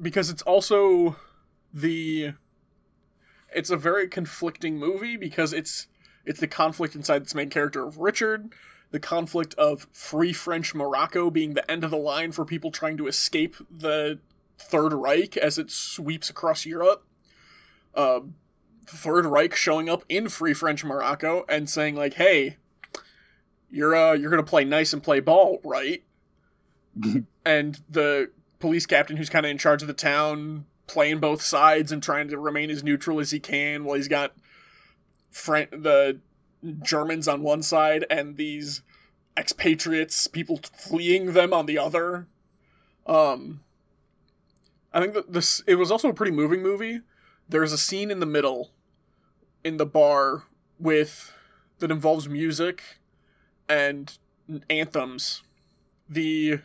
[0.00, 1.16] because it's also
[1.72, 2.34] the
[3.54, 5.86] it's a very conflicting movie because it's
[6.24, 8.52] it's the conflict inside its main character of Richard,
[8.90, 12.96] the conflict of free French Morocco being the end of the line for people trying
[12.96, 14.20] to escape the
[14.58, 17.04] Third Reich as it sweeps across Europe.
[17.94, 18.20] Uh,
[18.86, 22.58] the Third Reich showing up in free French Morocco and saying like, "Hey,
[23.70, 26.04] you're uh you're gonna play nice and play ball, right?
[27.44, 28.30] and the
[28.62, 32.28] police captain, who's kind of in charge of the town, playing both sides and trying
[32.28, 34.32] to remain as neutral as he can, while he's got
[35.30, 36.20] Fran- the
[36.80, 38.82] Germans on one side and these
[39.36, 42.28] expatriates, people fleeing them on the other.
[43.06, 43.60] Um,
[44.92, 47.00] I think that this it was also a pretty moving movie.
[47.48, 48.70] There's a scene in the middle
[49.64, 50.44] in the bar
[50.78, 51.32] with
[51.80, 53.00] that involves music
[53.68, 54.16] and
[54.70, 55.42] anthems.
[56.08, 56.60] The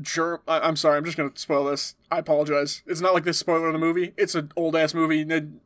[0.00, 1.94] germ I- I'm sorry, I'm just gonna spoil this.
[2.10, 2.82] I apologize.
[2.86, 4.12] It's not like this spoiler in the movie.
[4.16, 5.22] It's an old ass movie.
[5.22, 5.60] and-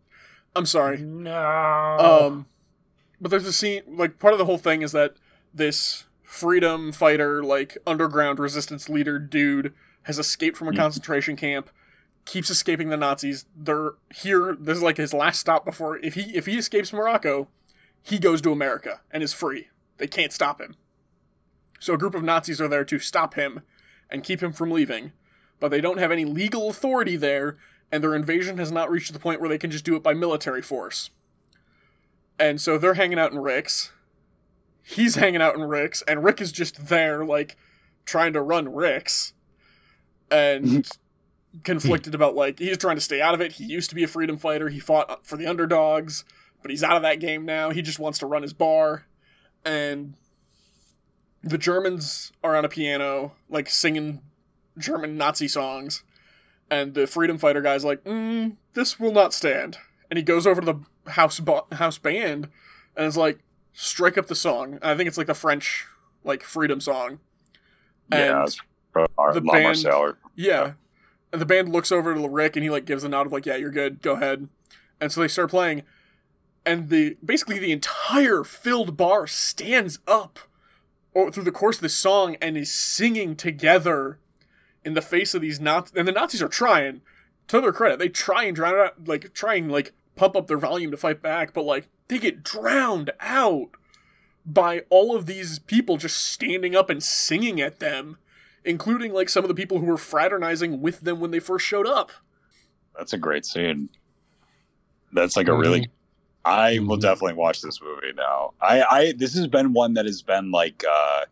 [0.56, 0.98] I'm sorry.
[0.98, 2.26] No.
[2.26, 2.46] Um,
[3.20, 5.14] but there's a scene like part of the whole thing is that
[5.54, 9.72] this freedom fighter, like underground resistance leader dude,
[10.04, 10.76] has escaped from a Mhm.
[10.76, 11.70] concentration camp,
[12.24, 13.44] keeps escaping the Nazis.
[13.56, 14.56] They're here.
[14.58, 17.48] This is like his last stop before if he if he escapes Morocco,
[18.02, 19.68] he goes to America and is free.
[19.98, 20.74] They can't stop him.
[21.78, 23.60] So a group of Nazis are there to stop him
[24.10, 25.12] and keep him from leaving,
[25.58, 27.56] but they don't have any legal authority there,
[27.92, 30.14] and their invasion has not reached the point where they can just do it by
[30.14, 31.10] military force.
[32.38, 33.92] And so they're hanging out in Rick's.
[34.82, 37.56] He's hanging out in Rick's, and Rick is just there, like,
[38.06, 39.34] trying to run Rick's.
[40.30, 40.88] And
[41.64, 43.52] conflicted about, like, he's trying to stay out of it.
[43.52, 44.68] He used to be a freedom fighter.
[44.68, 46.24] He fought for the underdogs,
[46.62, 47.70] but he's out of that game now.
[47.70, 49.06] He just wants to run his bar.
[49.64, 50.14] And
[51.42, 54.20] the Germans are on a piano, like, singing
[54.78, 56.02] German Nazi songs.
[56.70, 59.78] And the freedom fighter guy's like, mm, this will not stand.
[60.10, 60.66] And he goes over to
[61.04, 61.40] the house
[61.72, 62.48] house band
[62.96, 63.40] and is like,
[63.72, 64.78] strike up the song.
[64.82, 65.86] I think it's like the French
[66.22, 67.18] like freedom song.
[68.12, 68.60] Yeah, And- it's
[68.94, 70.72] uh, our, the band- Marcel yeah.
[71.32, 73.46] And the band looks over to Rick and he like gives a nod of like,
[73.46, 74.48] yeah, you're good, go ahead.
[75.00, 75.82] And so they start playing.
[76.66, 80.38] And the basically the entire filled bar stands up
[81.14, 84.18] or through the course of this song and is singing together
[84.84, 85.96] in the face of these Nazis.
[85.96, 87.02] And the Nazis are trying,
[87.48, 90.58] to their credit, they try and drown out, like try and like pump up their
[90.58, 93.70] volume to fight back, but like they get drowned out
[94.46, 98.18] by all of these people just standing up and singing at them
[98.64, 101.86] including like some of the people who were fraternizing with them when they first showed
[101.86, 102.12] up.
[102.96, 103.88] That's a great scene.
[105.12, 105.80] That's like a really.
[105.80, 105.92] Mm-hmm.
[106.44, 107.02] I will Mhm.
[107.02, 108.52] definitely watch this movie now.
[108.60, 111.24] I, I this has been one that has been like uh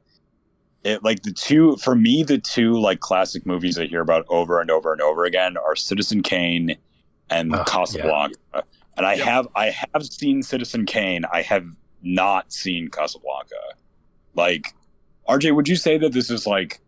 [0.85, 4.61] it like the two for me the two like classic movies I hear about over
[4.61, 6.77] and over and over again are Citizen Kane
[7.31, 8.37] and Oh, Casablanca.
[8.97, 9.25] And I Yep.
[9.27, 11.25] have I have seen Citizen Kane.
[11.33, 11.67] I have
[12.03, 13.55] not seen Casablanca.
[14.35, 14.75] Like
[15.29, 16.81] RJ, would you say that this is like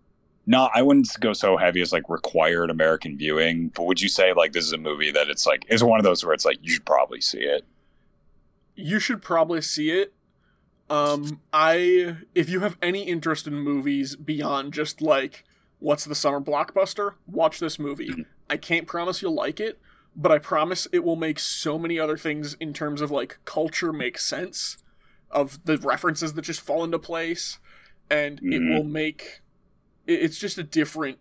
[0.47, 4.33] not I wouldn't go so heavy as like required American viewing, but would you say
[4.35, 6.59] like this is a movie that it's like is one of those where it's like
[6.63, 7.65] you should probably see it?
[8.75, 10.13] You should probably see it.
[10.89, 15.45] Um, I if you have any interest in movies beyond just like
[15.79, 18.09] what's the summer blockbuster, watch this movie.
[18.11, 18.25] Mhm.
[18.49, 19.81] I can't promise you'll like it,
[20.17, 23.93] but I promise it will make so many other things in terms of like culture
[23.93, 24.79] make sense
[25.31, 27.59] of the references that just fall into place
[28.11, 28.75] and it Mhm.
[28.75, 29.43] will make
[30.07, 31.19] it's just a different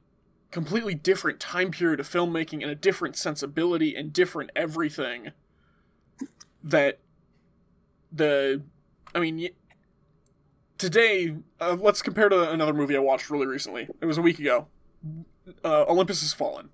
[0.49, 5.31] completely different time period of filmmaking and a different sensibility and different everything
[6.63, 6.97] that
[8.11, 8.61] the
[9.13, 9.49] i mean
[10.77, 14.39] today uh, let's compare to another movie i watched really recently it was a week
[14.39, 14.67] ago
[15.63, 16.69] uh, olympus has fallen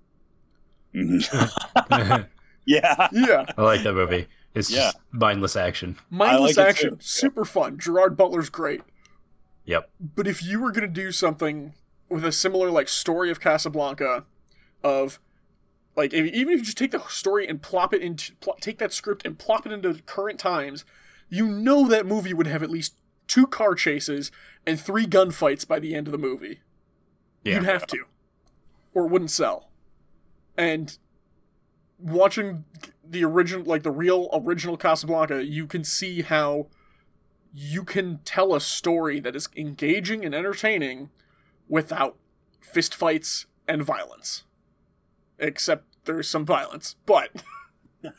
[0.94, 1.28] Mhm.
[2.64, 3.08] yeah.
[3.12, 4.28] yeah I like that movie.
[4.54, 4.78] It's Yeah.
[4.92, 5.98] just mindless action.
[6.08, 6.96] mindless like action too.
[7.00, 8.80] super fun gerard butler's great
[9.66, 9.90] Yep.
[10.00, 11.74] but if you were going to do something
[12.08, 14.24] with a similar like story of casablanca
[14.82, 15.18] of
[15.96, 18.78] like if, even if you just take the story and plop it into pl- take
[18.78, 20.86] that script and plop it into current times
[21.28, 22.94] you know that movie would have at least
[23.26, 24.30] two car chases
[24.66, 26.60] and three gunfights by the end of the movie.
[27.44, 27.56] Yeah.
[27.56, 28.04] you'd have to
[28.96, 29.68] or it wouldn't sell.
[30.56, 30.96] And
[31.98, 32.64] watching
[33.04, 36.66] the original like the real original casablanca you can see how
[37.54, 41.08] you can tell a story that is engaging and entertaining
[41.68, 42.16] without
[42.62, 44.44] fistfights and violence.
[45.38, 47.30] Except there's some violence but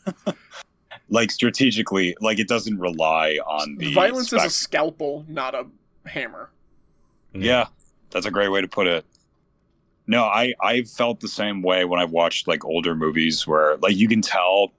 [1.09, 5.65] Like strategically, like it doesn't rely on the violence is a scalpel not a
[6.05, 6.49] hammer.
[7.33, 7.67] Yeah,
[8.09, 9.05] that's a great way to put it.
[10.05, 13.95] No, I I felt the same way when I watched like older movies where like
[13.95, 14.73] you can tell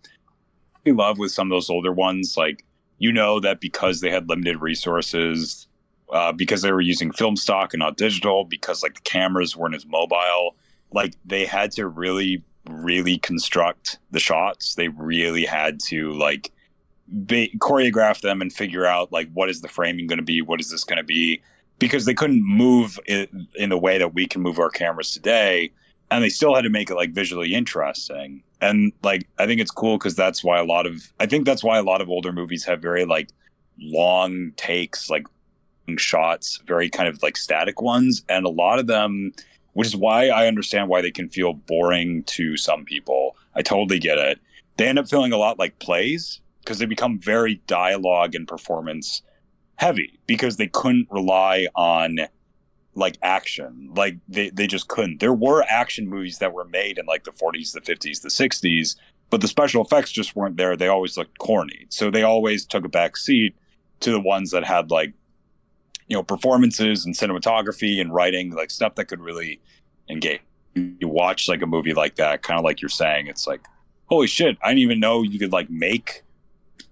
[0.84, 2.64] we love with some of those older ones like
[2.98, 5.66] you know that because they had limited resources
[6.10, 9.74] uh, because they were using film stock and not digital because like the cameras weren't
[9.74, 10.56] as mobile
[10.92, 14.74] like they had to really really construct the shots.
[14.74, 16.52] They really had to like
[17.06, 20.60] ba- choreograph them and figure out like what is the framing going to be, what
[20.60, 21.42] is this going to be,
[21.78, 25.70] because they couldn't move it in the way that we can move our cameras today,
[26.10, 28.42] and they still had to make it like visually interesting.
[28.60, 31.64] And like I think it's cool because that's why a lot of I think that's
[31.64, 33.28] why a lot of older movies have very like
[33.80, 35.26] long takes, like
[35.96, 39.32] shots, very kind of like static ones, and a lot of them
[39.78, 43.36] which is why I understand why they can feel boring to some people.
[43.54, 44.40] I totally get it.
[44.76, 49.22] They end up feeling a lot like plays because they become very dialogue and performance
[49.76, 52.18] heavy because they couldn't rely on
[52.96, 53.92] like action.
[53.94, 55.20] Like they, they just couldn't.
[55.20, 58.96] There were action movies that were made in like the 40s, the 50s, the 60s,
[59.30, 60.76] but the special effects just weren't there.
[60.76, 61.86] They always looked corny.
[61.88, 63.54] So they always took a back seat
[64.00, 65.12] to the ones that had like
[66.08, 69.60] you know performances and cinematography and writing like stuff that could really
[70.10, 70.40] engage
[70.74, 71.08] you.
[71.08, 73.60] Watch like a movie like that kind of like you're saying it's like
[74.06, 76.22] holy shit i didn't even know you could like make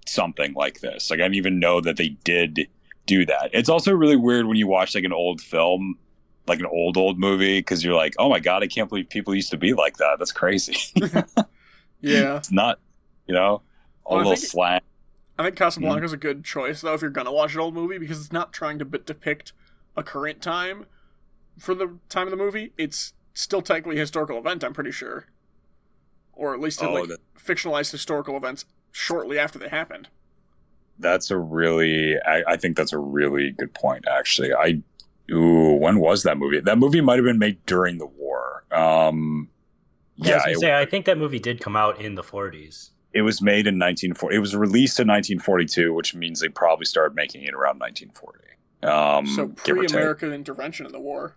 [0.07, 1.11] something like this.
[1.11, 2.69] Like i didn't even know that they did
[3.07, 3.51] do that.
[3.53, 5.97] It's also really weird when you watch like an old film
[6.49, 9.35] like an old old movie because you're like oh my god i can't believe people
[9.35, 10.17] used to be like that.
[10.19, 10.77] That's crazy.
[12.01, 12.37] Yeah.
[12.37, 12.79] it's not
[13.27, 13.63] you know
[14.05, 14.81] all Well, little think- slang
[15.39, 16.15] I think Casablanca's Mm-hmm.
[16.15, 18.79] a good choice though if you're gonna watch an old movie because it's not trying
[18.79, 19.53] to b- depict
[19.97, 20.87] a current time
[21.59, 22.73] for the time of the movie.
[22.79, 25.27] It's still technically a historical event, I'm pretty sure,
[26.33, 30.09] or at least Oh, like that- fictionalized historical events shortly after they happened.
[30.99, 34.07] That's a really, I, I think that's a really good point.
[34.09, 34.81] Actually, I,
[35.31, 36.61] ooh, when was that movie?
[36.61, 38.65] That movie might have been made during the war.
[38.73, 39.51] Um,
[40.17, 42.23] Yeah, I was gonna it, say I think that movie did come out in the
[42.23, 42.91] 40s.
[43.17, 44.37] It was made in 1940.
[44.37, 48.39] It was released in 1942, which means they probably started making it around 1940.
[48.83, 51.35] Um, so pre-American intervention in the war,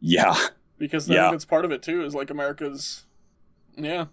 [0.00, 0.36] Yeah,
[0.78, 1.30] because Yeah.
[1.30, 2.04] that's part of it too.
[2.04, 3.06] Is like America's,
[3.76, 4.06] yeah.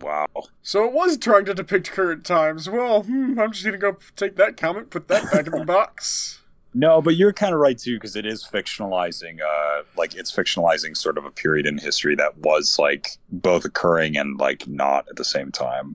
[0.00, 0.26] wow.
[0.60, 2.68] So it was trying to depict current times.
[2.68, 6.40] Well, hmm, I'm just gonna go take that comment, put that back in the box.
[6.76, 9.38] No, but you're kind of right too, because it is fictionalizing.
[9.40, 14.16] Uh, like it's fictionalizing sort of a period in history that was like both occurring
[14.16, 15.94] and like not at the same time.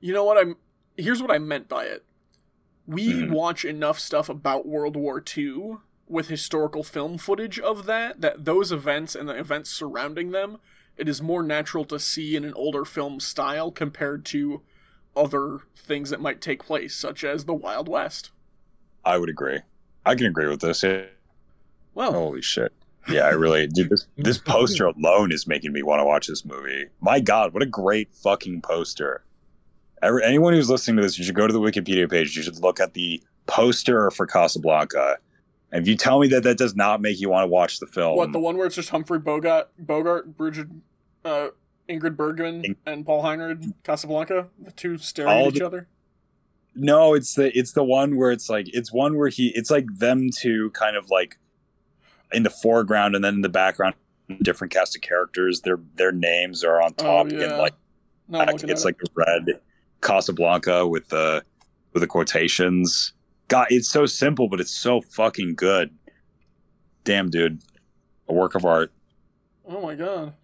[0.00, 0.56] You know what I'm
[0.96, 2.04] here's what I meant by it.
[2.86, 3.30] We Mhm.
[3.30, 5.76] watch enough stuff about World War II
[6.08, 10.58] with historical film footage of that that those events and the events surrounding them,
[10.96, 14.62] it is more natural to see in an older film style compared to
[15.16, 18.30] other things that might take place, such as the Wild West.
[19.04, 19.60] I would agree.
[20.06, 20.82] I can agree with this.
[20.82, 21.02] Yeah.
[21.94, 22.72] Well, Holy shit.
[23.08, 26.44] Yeah, I really dude this this poster alone is making me want to watch this
[26.44, 26.86] movie.
[27.00, 29.24] My god, what a great fucking poster.
[30.02, 32.36] Every, anyone who's listening to this, you should go to the Wikipedia page.
[32.36, 35.18] You should look at the poster for Casablanca.
[35.72, 37.86] And if you tell me that that does not make you want to watch the
[37.86, 40.68] film, what the one where it's just Humphrey Bogart, Bogart, Bridget,
[41.24, 41.48] uh,
[41.88, 45.88] Ingrid Bergman, and Paul Henreid, Casablanca, the two staring at each the- other.
[46.76, 49.86] No, it's the it's the one where it's like it's one where he it's like
[49.98, 51.38] them two kind of like
[52.32, 53.94] in the foreground and then in the background
[54.42, 55.62] different cast of characters.
[55.62, 57.74] Their their names are on top oh and like
[58.28, 59.60] no, I'm back, looking it's like a red
[60.00, 61.44] Casablanca with the
[61.92, 63.12] with the quotations.
[63.48, 65.90] God, it's so simple, but it's so fucking good.
[67.04, 67.62] Damn, dude,
[68.28, 68.92] a work of art.
[69.66, 70.34] Oh my god.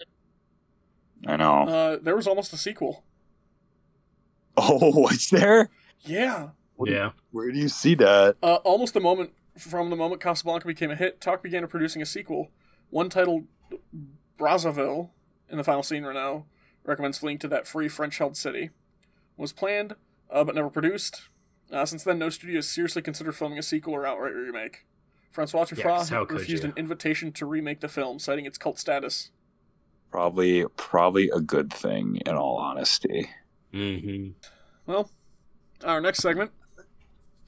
[1.27, 1.63] I know.
[1.69, 3.05] Uh, there was almost a sequel.
[4.57, 5.71] oh, what's there?
[6.03, 6.51] Yeah.
[6.85, 7.11] Yeah.
[7.31, 8.37] Where do you see that?
[8.43, 12.07] Uh, almost the moment from the moment Casablanca became a hit, Talk began producing a
[12.07, 12.51] sequel,
[12.91, 13.45] one titled
[14.39, 15.11] Brazzaville.
[15.49, 16.47] In the final scene, Renault
[16.85, 18.71] recommends fleeing to that free French-held city.
[19.37, 19.95] Was planned,
[20.31, 21.29] uh, but never produced.
[21.71, 24.87] Uh, since then, no studio has seriously considered filming a sequel or outright remake.
[25.31, 26.71] Francois Yeah, 'cause how Truffaut could refused you?
[26.71, 29.31] an invitation to remake the film, citing its cult status.
[30.11, 32.17] Probably, probably a good thing.
[32.27, 33.31] In all honesty.
[33.73, 34.33] Mm-hmm.
[34.87, 35.11] Well,
[35.85, 36.51] our next segment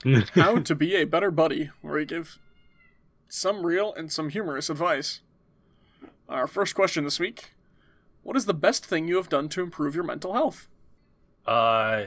[0.35, 2.39] How to be a better buddy, where we give
[3.29, 5.21] some real and some humorous advice.
[6.29, 7.53] Our first question this week
[8.23, 10.69] What is the best thing you have done to improve your mental health?
[11.47, 12.07] Uh,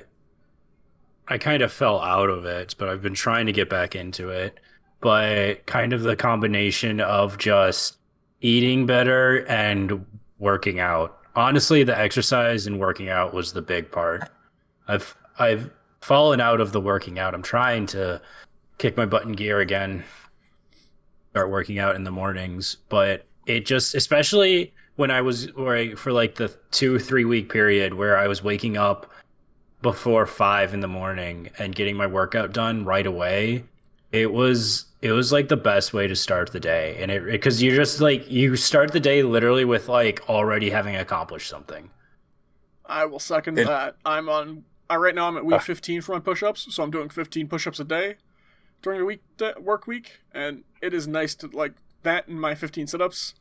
[1.27, 4.29] I kind of fell out of it, but I've been trying to get back into
[4.29, 4.59] it.
[4.99, 7.97] But kind of the combination of just
[8.41, 10.05] eating better and
[10.37, 11.17] working out.
[11.35, 14.29] Honestly, the exercise and working out was the big part.
[14.87, 15.71] I've I've
[16.07, 17.33] fallen out of the working out.
[17.33, 18.21] I'm trying to
[18.77, 20.05] kick my button gear again.
[21.31, 26.13] Start working out in the mornings, but it just especially when I was where for
[26.13, 29.11] like the two three week period where I was waking up
[29.81, 33.65] before five in the morning and getting my workout done right away.
[34.13, 37.61] It was it was like the best way to start the day, and it because
[37.61, 41.89] you just like you start the day literally with like already having accomplished something.
[42.85, 43.97] I will second It- that.
[44.05, 45.45] I'm on I right now I'm at Ah.
[45.45, 48.15] week 15 for my push-ups, so I'm doing 15 push-ups a day
[48.81, 49.21] during the week
[49.59, 51.73] work week, and it is nice to like
[52.03, 53.33] that and my 15 sit-ups.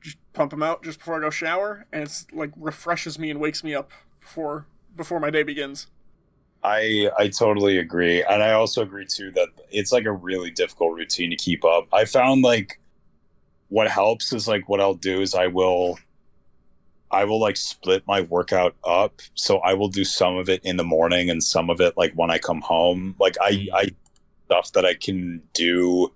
[0.00, 3.40] Just pump them out just before I go shower, and it's like refreshes me and
[3.40, 3.90] wakes me up
[4.20, 5.86] before before my day begins.
[6.62, 10.94] I I totally agree, and I also agree too that it's like a really difficult
[10.94, 11.88] routine to keep up.
[11.92, 12.80] I found like
[13.68, 15.98] what helps is like what I'll do is I will
[17.14, 20.76] I will like split my workout up, so I will do some of it in
[20.76, 23.14] the morning and some of it like when I come home.
[23.18, 23.74] Like I mm-hmm.
[23.74, 23.90] I
[24.46, 26.12] stuff that I can do.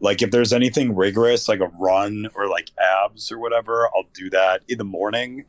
[0.00, 4.30] Like if there's anything rigorous, like a run or like abs or whatever, I'll do
[4.30, 5.44] that in the morning.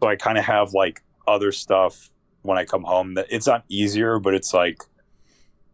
[0.00, 2.10] So I kind of have like other stuff
[2.42, 4.82] when I come home that it's not easier, but it's like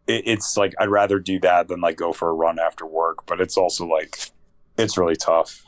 [0.06, 3.26] it, it's like I'd rather do that than like go for a run after work.
[3.26, 4.30] But it's also like
[4.78, 5.64] it's really tough.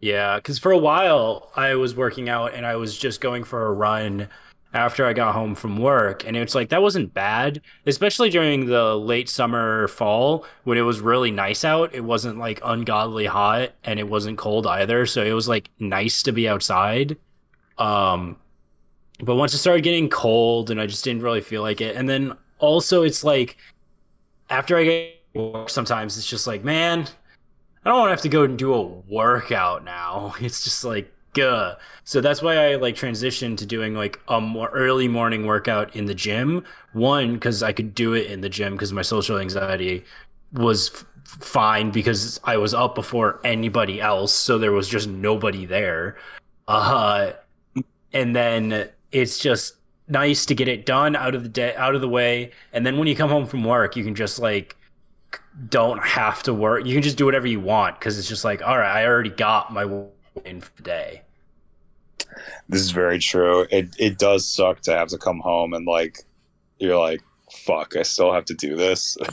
[0.00, 3.66] Yeah, because for a while I was working out and I was just going for
[3.66, 4.28] a run
[4.74, 6.26] after I got home from work.
[6.26, 11.00] And it's like, that wasn't bad, especially during the late summer, fall when it was
[11.00, 11.94] really nice out.
[11.94, 15.06] It wasn't like ungodly hot and it wasn't cold either.
[15.06, 17.16] So it was like nice to be outside.
[17.78, 18.36] Um,
[19.20, 21.96] but once it started getting cold and I just didn't really feel like it.
[21.96, 23.56] And then also, it's like,
[24.50, 27.06] after I get work, sometimes it's just like, man,
[27.86, 30.34] I don't want to have to go and do a workout now.
[30.40, 31.76] It's just like, Gah.
[32.02, 36.06] So that's why I like transitioned to doing like a more early morning workout in
[36.06, 36.64] the gym.
[36.94, 40.04] One, because I could do it in the gym because my social anxiety
[40.52, 45.64] was f- fine because I was up before anybody else, so there was just nobody
[45.64, 46.16] there.
[46.66, 47.32] Uh,
[48.12, 49.76] and then it's just
[50.08, 52.98] nice to get it done out of the day, out of the way, and then
[52.98, 54.74] when you come home from work, you can just like
[55.68, 56.86] don't have to work.
[56.86, 59.30] You can just do whatever you want because it's just like, all right, I already
[59.30, 60.10] got my work
[60.44, 61.22] in for the day.
[62.68, 63.66] This is very true.
[63.70, 66.18] It it does suck to have to come home and like
[66.78, 67.96] you're like fuck.
[67.96, 69.16] I still have to do this.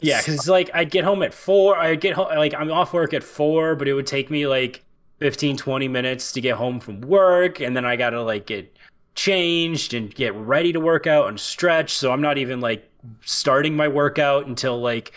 [0.00, 1.76] Yeah, because it's like I'd get home at four.
[1.76, 4.84] I'd get home like I'm off work at four, but it would take me like
[5.18, 8.76] 15, 20 minutes to get home from work, and then I gotta like get
[9.14, 11.94] changed and get ready to work out and stretch.
[11.94, 12.88] So I'm not even like
[13.24, 15.12] starting my workout until like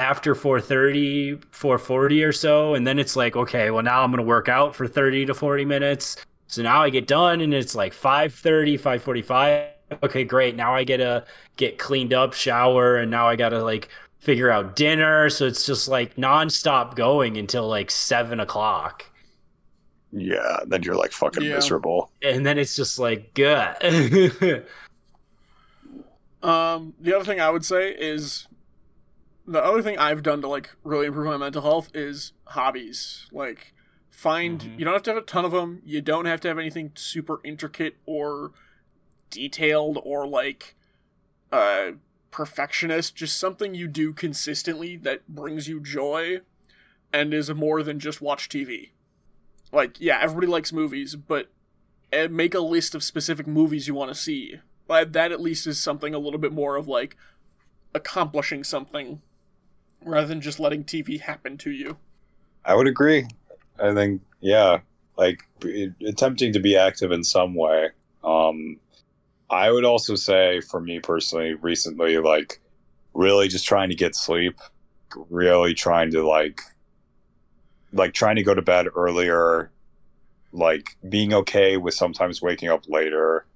[0.00, 4.48] after 4.30 4.40 or so and then it's like okay well now i'm gonna work
[4.48, 6.16] out for 30 to 40 minutes.
[6.46, 9.68] So now i get done and it's like 5.30 5.45
[10.02, 10.56] okay great.
[10.56, 11.24] Now i get to
[11.56, 13.88] get cleaned up shower and now i gotta like
[14.18, 15.28] figure out dinner.
[15.30, 19.04] So it's just like nonstop going until like 7 o'clock.
[20.12, 21.54] Yeah, then you're like fucking Yeah.
[21.56, 22.10] miserable.
[22.22, 23.76] and then it's just like good
[26.42, 28.46] Um, the other thing I would say is
[29.50, 33.26] the other thing I've done to like really improve my mental health is hobbies.
[33.32, 33.72] Like,
[34.10, 34.78] find Mhm.
[34.78, 35.82] you don't have to have a ton of them.
[35.84, 38.52] You don't have to have anything super intricate or
[39.30, 40.74] detailed or like
[41.52, 41.92] uh
[42.30, 43.16] perfectionist.
[43.16, 46.40] Just something you do consistently that brings you joy
[47.12, 48.90] and is more than just watch TV.
[49.72, 51.50] Like, yeah, everybody likes movies, but
[52.12, 54.60] uh, make a list of specific movies you want to see.
[54.86, 57.16] But that at least is something a little bit more of like
[57.94, 59.22] accomplishing something
[60.04, 61.96] rather than just letting TV happen to you.
[62.64, 63.26] I would agree.
[63.82, 64.80] I think yeah,
[65.16, 67.90] like be- attempting to be active in some way.
[68.22, 68.78] Um
[69.48, 72.60] I would also say for me personally recently like
[73.14, 74.58] really just trying to get sleep,
[75.28, 76.60] really trying to like
[77.92, 79.70] like trying to go to bed earlier,
[80.52, 83.46] like being okay with sometimes waking up later.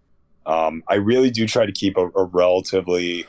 [0.47, 3.27] Um I really do try to keep a, a relatively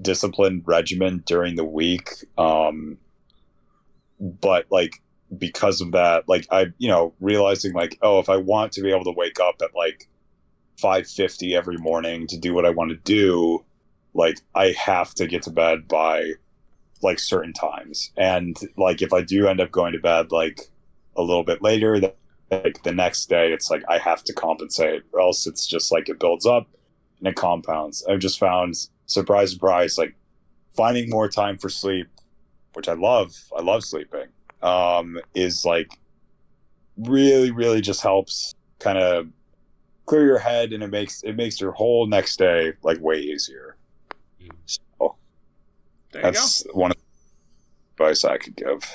[0.00, 2.10] disciplined regimen during the week.
[2.36, 2.98] Um
[4.20, 5.02] but like
[5.36, 8.90] because of that like i you know realizing like oh if i want to be
[8.90, 10.08] able to wake up at like
[10.82, 13.64] 5.50 every morning to do what i want to do
[14.12, 16.32] like i have to get to bed by
[17.02, 20.70] like certain times and like if i do end up going to bed like
[21.16, 22.12] a little bit later then
[22.50, 26.08] like the next day it's like i have to compensate or else it's just like
[26.08, 26.68] it builds up
[27.18, 30.14] and it compounds i've just found surprise surprise like
[30.76, 32.08] finding more time for sleep
[32.72, 34.26] which i love i love sleeping
[34.64, 35.90] um, is like
[36.96, 39.28] really, really just helps kind of
[40.06, 43.76] clear your head, and it makes it makes your whole next day like way easier.
[44.66, 45.16] So
[46.12, 48.90] There you that's one of the advice I could give.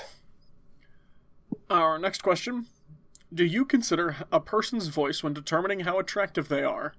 [1.69, 2.65] Our next question
[3.33, 6.93] Do you consider a person's voice when determining how attractive they are?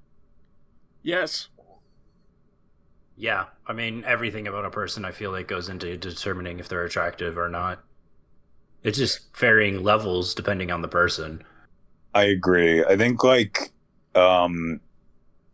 [1.03, 1.49] Yes.
[3.21, 6.87] Yeah, I mean everything about a person I feel like goes into determining if they're
[6.87, 7.85] attractive or not.
[8.83, 11.45] It's just varying levels depending on the person.
[12.15, 12.83] I agree.
[12.83, 13.73] I think like
[14.15, 14.81] um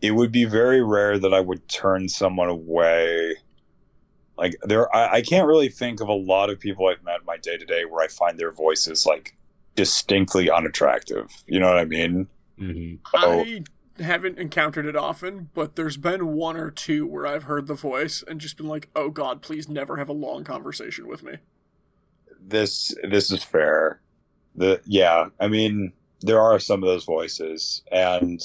[0.01, 3.35] it would be very rare that I would turn someone away.
[4.39, 7.27] Like there, I, I can't really think of a lot of people I've met in
[7.27, 9.37] my day to day where I find their voices like
[9.75, 11.43] distinctly unattractive.
[11.49, 12.29] You know what I mean?
[12.61, 13.01] Mhm.
[13.15, 13.41] Oh.
[13.41, 13.65] I
[14.01, 18.23] haven't encountered it often, but there's been one or two where I've heard the voice
[18.27, 21.39] and just been like, "Oh God, please never have a long conversation with me."
[22.41, 24.01] This this is fair.
[24.55, 28.41] The yeah, I mean there are some of those voices, and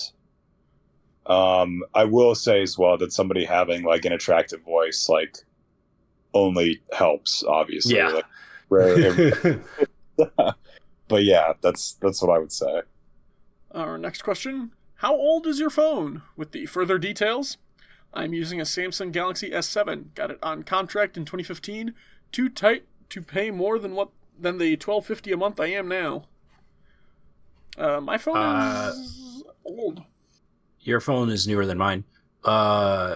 [1.26, 5.38] um, I will say as well that somebody having like an attractive voice like
[6.34, 7.95] only helps, obviously.
[7.95, 8.10] Yeah.
[8.10, 8.26] Like,
[8.70, 9.62] where-
[11.08, 12.82] but yeah, that's that's what I would say.
[13.74, 14.72] Our next question:
[15.02, 16.22] How old is your phone?
[16.38, 17.58] With the further details,
[18.14, 20.14] I'm using a Samsung Galaxy S7.
[20.14, 21.93] Got it on contract in 2015.
[22.32, 26.26] Too tight to pay more than what than the 1250 a month I am now.
[27.78, 30.04] Uh, my phone Uh, is old.
[30.82, 32.04] Your phone is newer than mine.
[32.43, 33.16] Uh,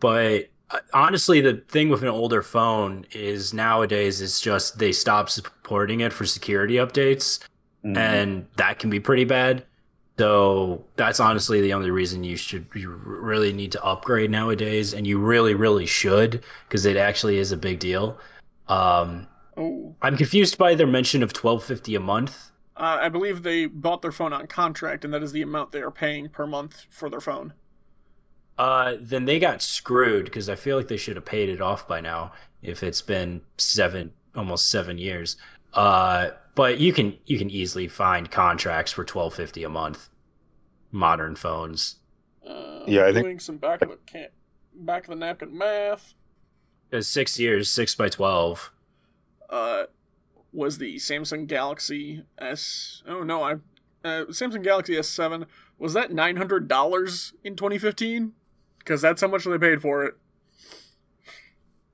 [0.00, 5.28] but uh, honestly, the thing with an older phone is nowadays it's just they stop
[5.30, 7.40] supporting it for security updates,
[7.84, 7.96] Mm-hmm.
[7.98, 9.66] and that can be pretty bad.
[10.18, 15.06] So that's honestly the only reason you should you really need to upgrade nowadays, and
[15.06, 18.18] you really really should because it actually is a big deal.
[18.68, 22.52] Um, Oh, I'm confused by their mention of twelve fifty a month.
[22.76, 25.80] uh, I believe they bought their phone on contract, and that is the amount they
[25.82, 27.54] are paying per month for their phone.
[28.56, 31.88] Uh, then they got screwed because I feel like they should have paid it off
[31.88, 35.36] by now if it's been seven, almost seven years.
[35.74, 40.08] Uh, but you can you can easily find contracts for twelve fifty a month,
[40.92, 41.96] modern phones.
[42.46, 44.28] Uh, Yeah, I think- doing some back of the can-
[44.74, 46.14] back of the napkin math.
[46.92, 48.70] It's six years, six by twelve.
[49.50, 49.84] uh,
[50.52, 53.02] was the Samsung Galaxy S.
[53.06, 53.52] Oh no, I
[54.04, 55.46] uh, Samsung Galaxy S7
[55.78, 58.32] was that nine hundred dollars in 2015?
[58.78, 60.14] Because that's how much they paid for it.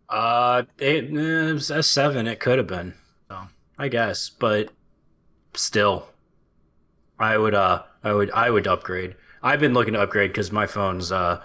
[0.08, 2.26] Uh, it, eh, it was S seven.
[2.26, 2.99] It could have been, so
[3.80, 4.72] I guess, but
[5.54, 6.06] still,
[7.18, 9.16] I would uh, I would I would upgrade.
[9.42, 11.42] I've been looking to upgrade because my phone's uh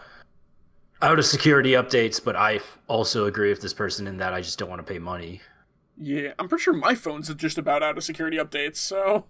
[1.02, 4.60] out of security updates, but I also agree with this person in that I just
[4.60, 5.40] don't want to pay money.
[5.98, 8.78] Yeah, I'm pretty sure my phone's just about out of security updates.
[8.78, 9.28] So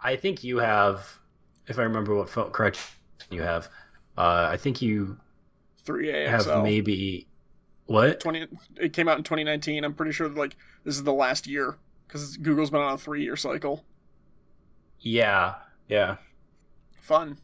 [0.00, 1.20] I think you have,
[1.68, 2.80] if I remember what phone correct
[3.30, 3.68] you have,
[4.18, 5.18] uh, I think you
[5.86, 7.28] 3A have maybe
[7.86, 8.18] what?
[8.18, 8.48] 20.
[8.80, 9.84] It came out in 2019.
[9.84, 11.76] I'm pretty sure like this is the last year
[12.06, 13.84] because Google's been on a three year cycle.
[15.00, 15.54] Yeah,
[15.88, 16.16] yeah.
[17.00, 17.38] Fun.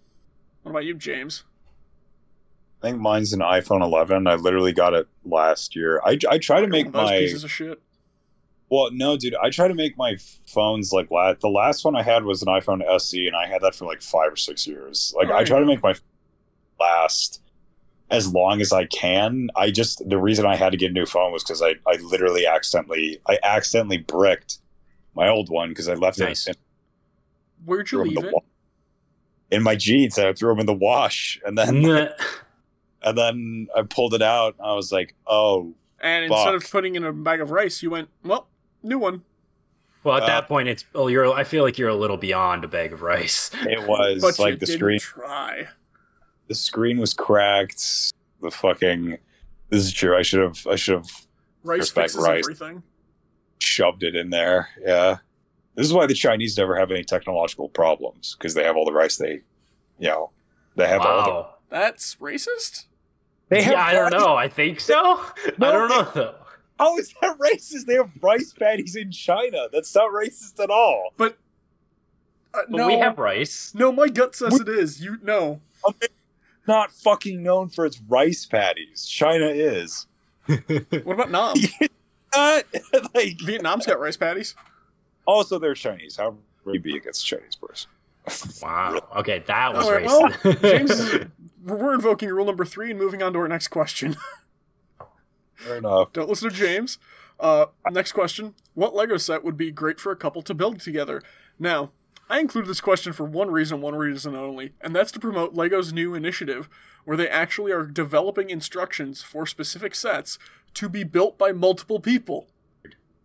[0.63, 1.45] What about you, James?
[2.83, 4.27] I think mine's an iPhone 11.
[4.27, 6.01] I literally got it last year.
[6.05, 7.83] I, I try to make One of those my pieces of shit.
[8.71, 9.35] well, no, dude.
[9.35, 12.49] I try to make my phones like la- the last one I had was an
[12.49, 15.13] iPhone SE, and I had that for like five or six years.
[15.17, 15.65] Like Oh, I try yeah.
[15.65, 15.95] to make my
[16.79, 17.43] last
[18.11, 19.49] as long as I can.
[19.57, 21.97] I just the reason I had to get a new phone was because I I
[22.03, 24.59] literally accidentally I accidentally bricked
[25.15, 26.47] my old one because I left Nice.
[26.47, 28.35] it in, Where'd you threw 'em in leave the it?
[28.35, 28.41] wa-
[29.51, 30.17] in my jeans.
[30.19, 31.85] and I threw them in the wash, and then
[33.03, 34.55] and then I pulled it out.
[34.59, 37.91] And I was like, oh, And instead of putting in a bag of rice, you
[37.91, 38.47] went, well,
[38.83, 39.23] new one.
[40.05, 41.31] well, at Uh, that point, it's oh, you're.
[41.33, 43.51] I feel like you're a little beyond a bag of rice.
[43.67, 45.01] it was But like you the didn't screen.
[45.01, 45.69] try.
[46.51, 48.13] The screen was cracked.
[48.43, 49.17] The fucking
[49.69, 50.19] this is true.
[50.19, 51.27] I should have I should have
[51.63, 52.43] Rice Respect fixes rice.
[52.45, 52.83] everything.
[53.61, 54.69] shoved it in there.
[54.85, 55.19] Yeah,
[55.77, 58.93] this is why the Chinese never have any technological problems because they have all the
[58.93, 59.43] rice they,
[59.99, 60.31] you know,
[60.75, 61.31] they have all the.
[61.31, 61.55] Wow.
[61.71, 62.87] That's racist?
[63.49, 64.35] They yeah, I don't rice- know.
[64.35, 65.21] I think so.
[65.47, 66.35] I don't know though.
[66.81, 67.85] How is that racist?
[67.87, 69.69] They have rice patties in China.
[69.73, 71.13] That's not racist at all.
[71.17, 71.35] But,
[72.55, 73.73] uh, But no, we have rice.
[73.75, 75.01] no, my gut says it is.
[75.01, 75.61] You no.
[76.71, 79.05] Not fucking known for its rice patties.
[79.05, 80.07] China is.
[80.47, 81.57] What about Nam?
[82.37, 82.65] Not
[83.15, 83.41] like.
[83.41, 84.55] Vietnam's got rice patties.
[85.27, 86.17] Also, they're Chinese.
[86.17, 87.91] How would you be against a Chinese person?
[88.63, 89.01] Wow.
[89.17, 90.63] Okay, that was All right, well, racist.
[90.63, 91.27] James,
[91.65, 94.15] we're invoking rule number three and moving on to our next question.
[95.57, 96.13] Fair enough.
[96.13, 96.99] Don't listen to James.
[97.41, 98.55] Uh, next question.
[98.75, 101.21] What Lego set would be great for a couple to build together?
[101.59, 101.91] Now,
[102.31, 105.93] I included this question for one reason, one reason only, and that's to promote Lego's
[105.93, 106.69] new initiative,
[107.05, 110.39] where they actually are developing instructions for specific sets
[110.75, 112.47] to be built by multiple people.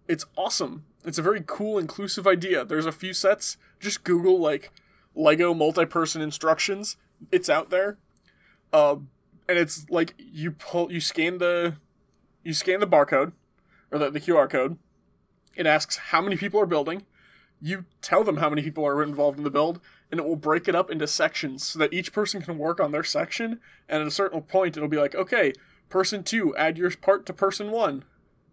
[0.08, 0.86] It's awesome.
[1.04, 2.66] It's a very cool, inclusive idea.
[2.66, 3.58] There's a few sets.
[3.80, 4.72] Just Google, like,
[5.14, 6.98] Lego multi person instructions.
[7.32, 8.00] It's out there.
[8.74, 8.96] Uh,
[9.48, 11.76] and it's like you pull, you scan the
[12.44, 13.34] you scan the barcode
[13.92, 14.80] or the, the QR code.
[15.56, 17.04] It asks how many people are building.
[17.62, 19.80] You tell them how many people are involved in the build,
[20.12, 22.92] and it will break it up into sections so that each person can work on
[22.92, 23.60] their section.
[23.90, 25.54] And at a certain point, it'll be like, okay,
[25.90, 28.04] person two, add your part to person one,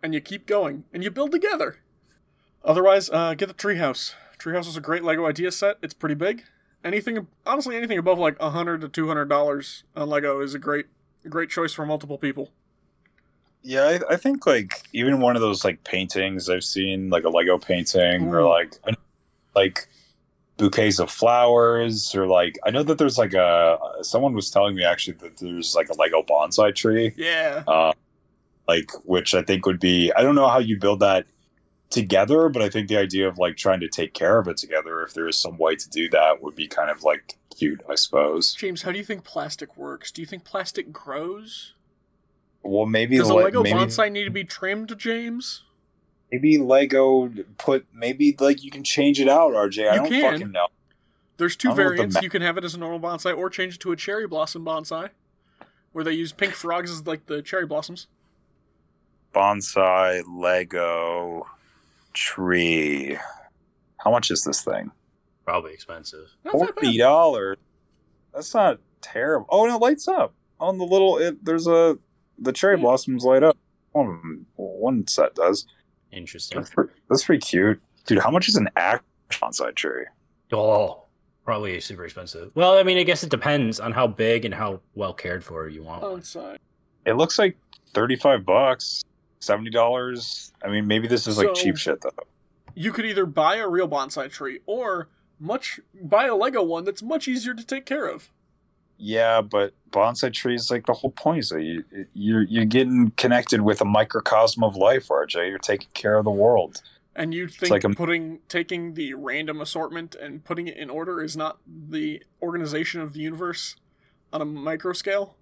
[0.02, 1.78] and you keep going, and you build together.
[2.64, 4.14] Otherwise, uh, get the treehouse.
[4.38, 5.78] Treehouse is a great Lego idea set.
[5.82, 6.44] It's pretty big.
[6.84, 10.58] Anything, honestly, anything above like a hundred to two hundred dollars on Lego is a
[10.58, 10.86] great,
[11.28, 12.50] great choice for multiple people.
[13.62, 17.28] Yeah, I, I think like even one of those like paintings I've seen, like a
[17.28, 18.74] Lego painting, or like
[19.54, 19.88] like
[20.56, 24.84] bouquets of flowers, or like I know that there's like a someone was telling me
[24.84, 27.62] actually that there's like a Lego bonsai tree, Yeah.
[27.66, 27.92] uh,
[28.66, 31.26] like which I think would be I don't know how you build that
[31.90, 35.02] together, but I think the idea of like trying to take care of it together,
[35.02, 37.94] if there is some way to do that, would be kind of like cute, I
[37.94, 38.54] suppose.
[38.54, 40.10] James, how do you think plastic works?
[40.10, 41.74] Do you think plastic grows?
[42.62, 45.64] Well, maybe Does a like, Lego maybe, bonsai need to be trimmed, James?
[46.30, 49.88] maybe Lego put maybe like you can change it out, RJ.
[49.90, 50.32] I You don't can.
[50.32, 50.66] fucking know.
[51.36, 52.22] There's two I don't know what the variants.
[52.22, 54.64] you can have it as a normal bonsai or change it to a cherry blossom
[54.64, 55.10] bonsai,
[55.92, 58.06] where they use pink frogs as like the cherry blossoms.
[59.34, 61.46] Bonsai Lego
[62.12, 63.18] tree.
[63.98, 64.90] How much is this thing?
[65.44, 66.28] Probably expensive.
[66.44, 67.58] Not Forty dollars.
[68.34, 69.46] That's not terrible.
[69.50, 71.18] Oh, and it lights up on the little.
[71.18, 71.98] It, there's a
[72.42, 72.82] the cherry Yeah.
[72.82, 73.56] blossoms light up.
[73.92, 75.66] One, one set does.
[76.10, 76.58] Interesting.
[76.58, 78.18] That's pretty, that's pretty cute, dude.
[78.18, 80.04] How much is an actual bonsai tree?
[80.52, 81.04] Oh,
[81.44, 82.52] probably super expensive.
[82.54, 85.68] Well, I mean, I guess it depends on how big and how well cared for
[85.68, 86.02] you want.
[86.02, 86.20] one.
[86.20, 86.56] Bonsai.
[87.06, 87.56] It looks like
[87.94, 89.02] thirty-five bucks,
[89.40, 90.52] seventy dollars.
[90.64, 92.10] I mean, maybe this is like So- cheap shit though.
[92.74, 97.02] You could either buy a real bonsai tree or much buy a Lego one that's
[97.02, 98.30] much easier to take care of.
[99.04, 101.84] Yeah, but bonsai trees like the whole point is that you
[102.14, 105.48] you're you're getting connected with a microcosm of life, RJ.
[105.48, 106.82] You're taking care of the world.
[107.16, 111.20] And you think like a- putting taking the random assortment and putting it in order
[111.20, 113.74] is not the organization of the universe
[114.32, 115.34] on a micro scale?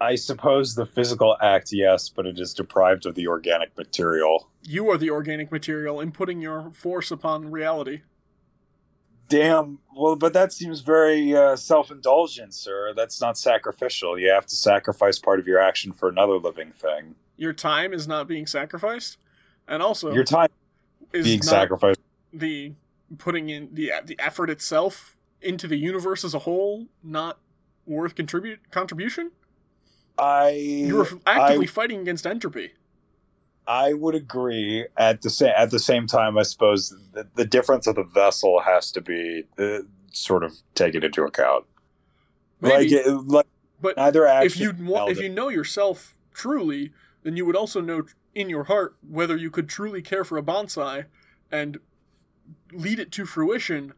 [0.00, 4.48] I suppose the physical act, yes, but it is deprived of the organic material.
[4.62, 8.00] You are the organic material inputting your force upon reality.
[9.30, 9.78] Damn.
[9.96, 12.92] Well, but that seems very uh, self-indulgent, sir.
[12.94, 14.18] That's not sacrificial.
[14.18, 17.14] You have to sacrifice part of your action for another living thing.
[17.36, 19.18] Your time is not being sacrificed,
[19.68, 20.48] and also Your time
[21.12, 22.00] is being sacrificed.
[22.32, 22.74] the
[23.18, 27.38] putting in the the effort itself into the universe as a whole not
[27.86, 29.30] worth contribute contribution.
[30.18, 32.72] I You're actively I, fighting against entropy.
[33.70, 34.86] I would agree.
[34.96, 38.62] At the same at the same time, I suppose the, the difference of the vessel
[38.62, 41.66] has to be uh, sort of taken into account.
[42.60, 43.46] Maybe, Like, it, like
[43.80, 44.74] but neither if you
[45.08, 46.90] if you know yourself truly,
[47.22, 50.42] then you would also know in your heart whether you could truly care for a
[50.42, 51.04] bonsai
[51.52, 51.78] and
[52.72, 53.92] lead it to fruition,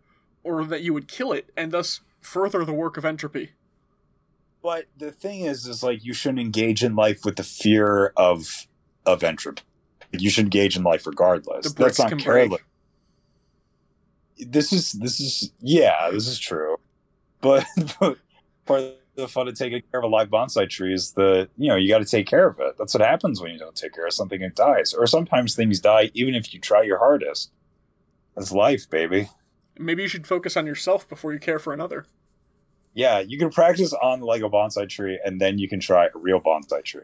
[0.44, 3.52] or that you would kill it and thus further the work of entropy.
[4.62, 8.66] But the thing is, is like you shouldn't engage in life with the fear of
[9.06, 9.62] of entropy.
[10.12, 11.72] You should engage in life regardless.
[11.72, 12.60] That's not careless.
[14.38, 16.76] This is this is yeah, this is true.
[17.40, 17.66] But,
[18.00, 18.18] but
[18.66, 21.68] part of the fun of taking care of a live bonsai tree is the you
[21.68, 22.76] know you got to take care of it.
[22.78, 24.40] That's what happens when you don't take care of something.
[24.42, 27.50] It dies, or sometimes things die even if you try your hardest.
[28.34, 29.28] That's life, baby.
[29.78, 32.06] Maybe you should focus on yourself before you care for another.
[32.94, 36.18] Yeah, you can practice on the Lego bonsai tree, and then you can try a
[36.18, 37.02] real bonsai tree.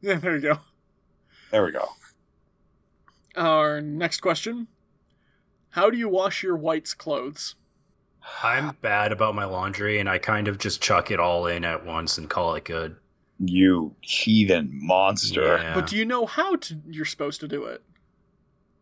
[0.00, 0.58] Yeah, there you go.
[1.50, 1.88] There we go.
[3.36, 4.68] Our next question
[5.70, 7.54] How do you wash your whites clothes?
[8.42, 11.86] I'm bad about my laundry, and I kind of just chuck it all in at
[11.86, 12.96] once and call it good.
[13.38, 15.58] You heathen monster.
[15.58, 15.74] Yeah.
[15.74, 17.82] But do you know how to, you're supposed to do it?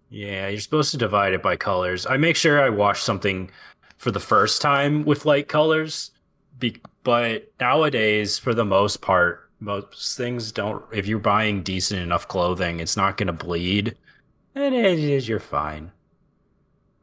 [0.09, 2.07] Yeah, you're supposed to divide it by colors.
[2.07, 3.51] I make sure I wash something
[3.99, 6.13] for the first time with light colors,
[6.59, 10.85] be- but nowadays, for the most part, most things don't.
[10.93, 13.97] If you're buying decent enough clothing, it's not going to bleed,
[14.55, 15.93] and it is you're fine.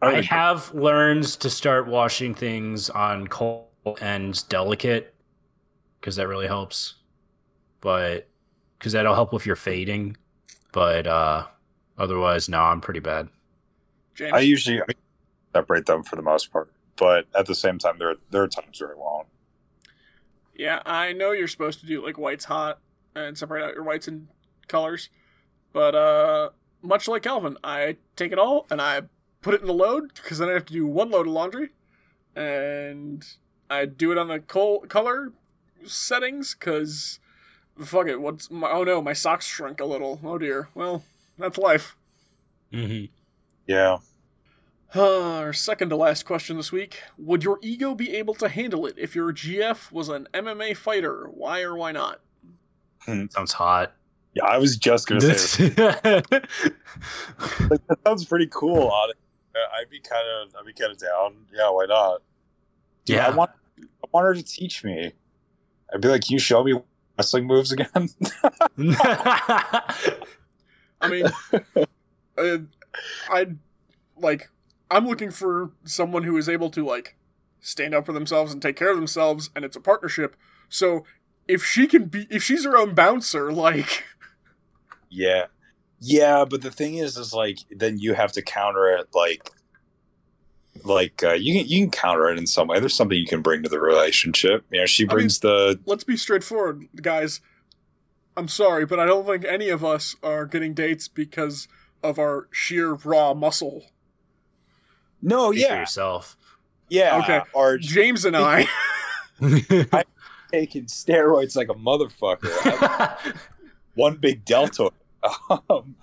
[0.02, 3.68] I would- have learned to start washing things on cold
[4.02, 5.14] and delicate
[6.00, 6.96] because that really helps.
[7.82, 8.28] But
[8.78, 10.18] because that'll help with your fading.
[10.74, 11.46] But uh
[11.98, 13.30] otherwise, no, I'm pretty bad.
[14.16, 14.34] James?
[14.34, 14.82] I usually
[15.54, 18.80] separate them for the most part, but at the same time, there there are times
[18.82, 19.28] where I won't.
[20.56, 22.80] Yeah, I know you're supposed to do like whites hot
[23.16, 24.28] and separate out your whites and
[24.68, 25.10] colors.
[25.72, 26.50] But uh
[26.82, 29.04] much like Calvin, I take it all and I
[29.42, 31.70] put it in the load because then I have to do one load of laundry.
[32.36, 33.26] And
[33.70, 35.32] I do it on the col- color
[35.86, 37.20] settings because
[37.78, 38.22] fuck it.
[38.22, 40.20] What's my, oh no, my socks shrunk a little.
[40.24, 40.70] Oh dear.
[40.76, 41.04] Well,
[41.38, 41.96] that's life.
[42.72, 43.06] Mm-hmm.
[43.68, 43.98] Yeah,
[44.96, 47.02] Our second to last question this week.
[47.18, 51.28] Would your ego be able to handle it if your GF was an MMA fighter?
[51.34, 52.22] Why or why not?
[53.06, 53.94] Sounds hot.
[54.36, 56.48] Yeah, I was just gonna say that.
[57.70, 58.90] Like, that sounds pretty cool.
[58.90, 59.20] Honestly.
[59.80, 61.46] I'd be kind of, I'd be kind of down.
[61.54, 62.22] Yeah, why not?
[63.06, 63.28] Dude, Yeah.
[63.28, 65.14] I want, I want her to teach me.
[65.94, 66.80] I'd be like, "Can you show me
[67.18, 67.88] wrestling moves again?"
[71.02, 71.26] I mean,
[72.38, 72.58] uh,
[73.32, 73.58] I'd
[74.18, 74.50] like.
[74.94, 77.16] I'm looking for someone who is able to like
[77.60, 80.36] stand up for themselves and take care of themselves, and it's a partnership.
[80.70, 81.04] So
[81.48, 84.04] if she can be, if she's her own bouncer, like,
[85.10, 85.48] yeah,
[86.00, 86.46] yeah.
[86.46, 89.08] But the thing is, is like then you have to counter it.
[89.16, 89.50] Like,
[90.84, 92.80] like uh, you can you can counter it in some way.
[92.80, 94.64] There's something you can bring to the relationship.
[94.72, 97.42] You know, she I mean- brings the let's be straightforward, guys.
[98.36, 101.68] I'm sorry, but I don't think any of us are getting dates because
[102.02, 103.86] of our sheer raw muscle.
[105.24, 106.38] No, Speak for yeah, yourself.
[106.90, 107.18] yeah.
[107.24, 107.42] Okay.
[107.54, 108.68] Or James and I.
[110.52, 113.34] taking steroids like a motherfucker.
[113.96, 114.94] one big deltoid.
[115.70, 115.96] Um,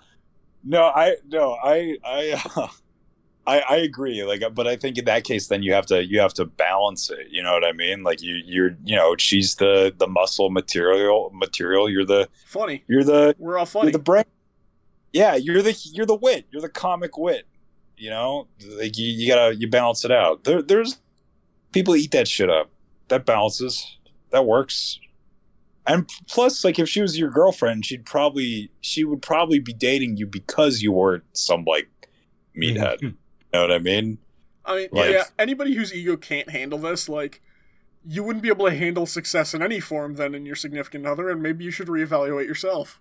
[0.65, 2.69] no, I no, I I, uh,
[3.47, 4.25] I I agree.
[4.25, 7.11] Like, but I think in that case, then you have to you have to balance
[7.11, 7.29] it.
[7.31, 8.03] You know what I mean?
[8.03, 11.89] Like you you're you know she's the the muscle material material.
[11.89, 12.83] You're the funny.
[12.89, 13.93] you're the We're all you're funny.
[13.93, 14.25] the brain.
[15.13, 16.47] Yeah, you're the you're the wit.
[16.51, 17.47] You're the comic wit.
[18.01, 18.49] You know,
[18.79, 20.45] like you, you gotta you balance it out.
[20.45, 20.99] There there's
[21.73, 22.71] people eat that shit up.
[23.09, 23.99] That balances.
[24.31, 24.99] That works.
[25.87, 30.17] And plus, like if she was your girlfriend, she'd probably she would probably be dating
[30.17, 31.89] you because you weren't some like
[32.57, 32.97] meathead.
[33.01, 33.07] Mm-hmm.
[33.07, 33.15] you
[33.53, 34.19] know what I mean?
[34.65, 37.43] I mean, Like- yeah, anybody whose ego can't handle this, like,
[38.07, 41.29] you wouldn't be able to handle success in any form then in your significant other,
[41.29, 43.01] and maybe you should reevaluate yourself.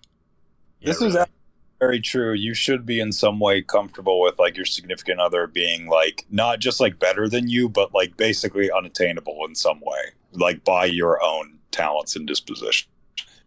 [0.82, 1.22] this Yeah, is really.
[1.22, 1.34] actually
[1.80, 2.32] very true.
[2.32, 6.60] You should be in some way comfortable with like your significant other being like not
[6.60, 11.20] just like better than you, but like basically unattainable in some way, like by your
[11.22, 12.88] own talents and disposition,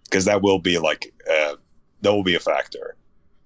[0.05, 1.55] because that will be like uh,
[2.01, 2.95] that will be a factor.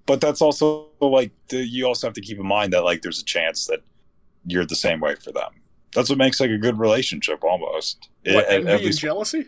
[0.06, 3.20] But that's also like the, you also have to keep in mind that like there's
[3.20, 3.82] a chance that
[4.46, 5.52] you're the same way for them.
[5.94, 8.10] That's what makes like a good relationship almost.
[8.26, 9.48] What, At- envy at and least jealousy?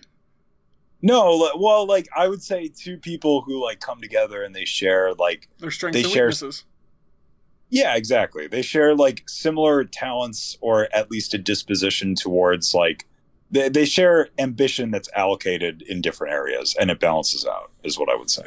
[1.02, 5.14] No, well, like I would say two people who like come together and they share
[5.14, 6.66] like Their strengths They and share- weaknesses.
[7.70, 8.48] yeah, exactly.
[8.48, 13.06] They share like similar talents or at least a disposition towards like
[13.52, 18.10] they, they share ambition that's allocated in different areas and it balances out is what
[18.10, 18.44] I would say.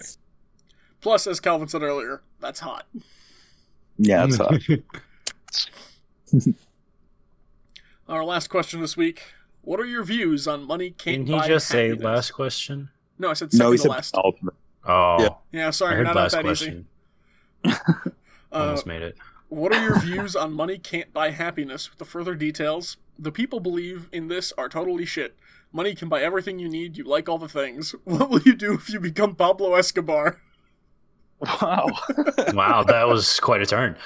[1.00, 2.86] Plus, as Calvin said earlier, that's hot.
[3.98, 4.61] Yeah, it's hot.
[8.09, 9.22] Our last question this week.
[9.63, 12.05] What are your views on money can't Didn't he buy just say happiness?
[12.05, 12.91] last question?
[13.19, 14.15] No, I said second no, he to said last.
[14.17, 14.55] ultimate.
[14.85, 15.29] Oh, Yeah.
[15.53, 16.87] Yeah, I sorry, heard not last that question.
[17.65, 17.75] easy.
[17.75, 18.11] Uh,
[18.53, 19.17] Almost made it.
[19.49, 21.89] What are your views on money can't buy happiness?
[21.91, 25.37] With the further details, the people believe in this are totally shit.
[25.73, 26.97] Money can buy everything you need.
[26.99, 27.95] You like all the things.
[28.05, 30.41] What will you do if you become Pablo Escobar?
[31.41, 31.87] Wow.
[32.53, 33.97] Wow, that was quite a turn.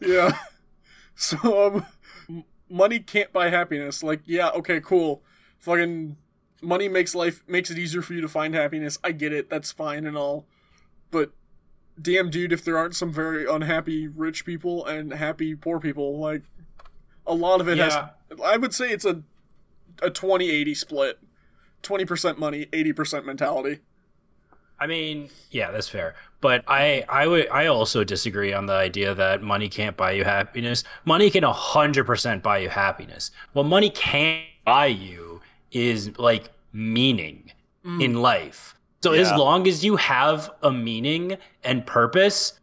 [0.00, 0.32] yeah.
[1.16, 1.36] So,
[1.66, 1.86] um, m-
[2.74, 4.02] money can't buy happiness.
[4.02, 5.22] Like, yeah, okay, cool.
[5.60, 6.16] Fucking
[6.60, 8.98] money makes life makes it easier for you to find happiness.
[9.04, 9.48] I get it.
[9.48, 10.44] That's fine and all.
[11.12, 11.30] But
[12.00, 16.42] damn, dude, if there aren't some very unhappy rich people and happy poor people, like
[17.26, 18.08] a lot of it Yeah.
[18.30, 18.40] has.
[18.44, 19.22] I would say it's a
[20.02, 21.20] a 20-80 split.
[21.84, 23.80] 20% money, 80% mentality.
[24.80, 26.16] I mean, yeah, that's fair.
[26.44, 30.24] But I, I would, I also disagree on the idea that money can't buy you
[30.24, 30.84] happiness.
[31.06, 33.30] Money can hundred percent buy you happiness.
[33.54, 35.40] What money can't buy you
[35.72, 37.50] is like meaning
[37.82, 38.04] mm.
[38.04, 38.74] in life.
[39.02, 42.60] So as long as you have a meaning and purpose,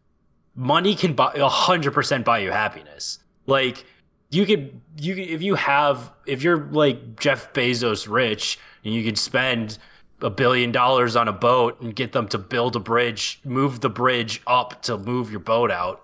[0.56, 3.18] money can buy hundred percent buy you happiness.
[3.48, 3.84] Like
[4.30, 9.04] you could, you could, if you have, if you're like Jeff Bezos rich and you
[9.04, 9.80] could spend
[10.22, 13.90] a billion dollars on a boat and get them to build a bridge, move the
[13.90, 16.04] bridge up to move your boat out.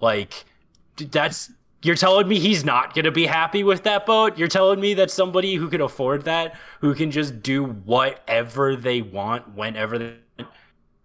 [0.00, 0.44] Like
[0.96, 1.50] that's
[1.82, 4.38] you're telling me he's not going to be happy with that boat?
[4.38, 9.02] You're telling me that somebody who can afford that, who can just do whatever they
[9.02, 10.50] want whenever they want,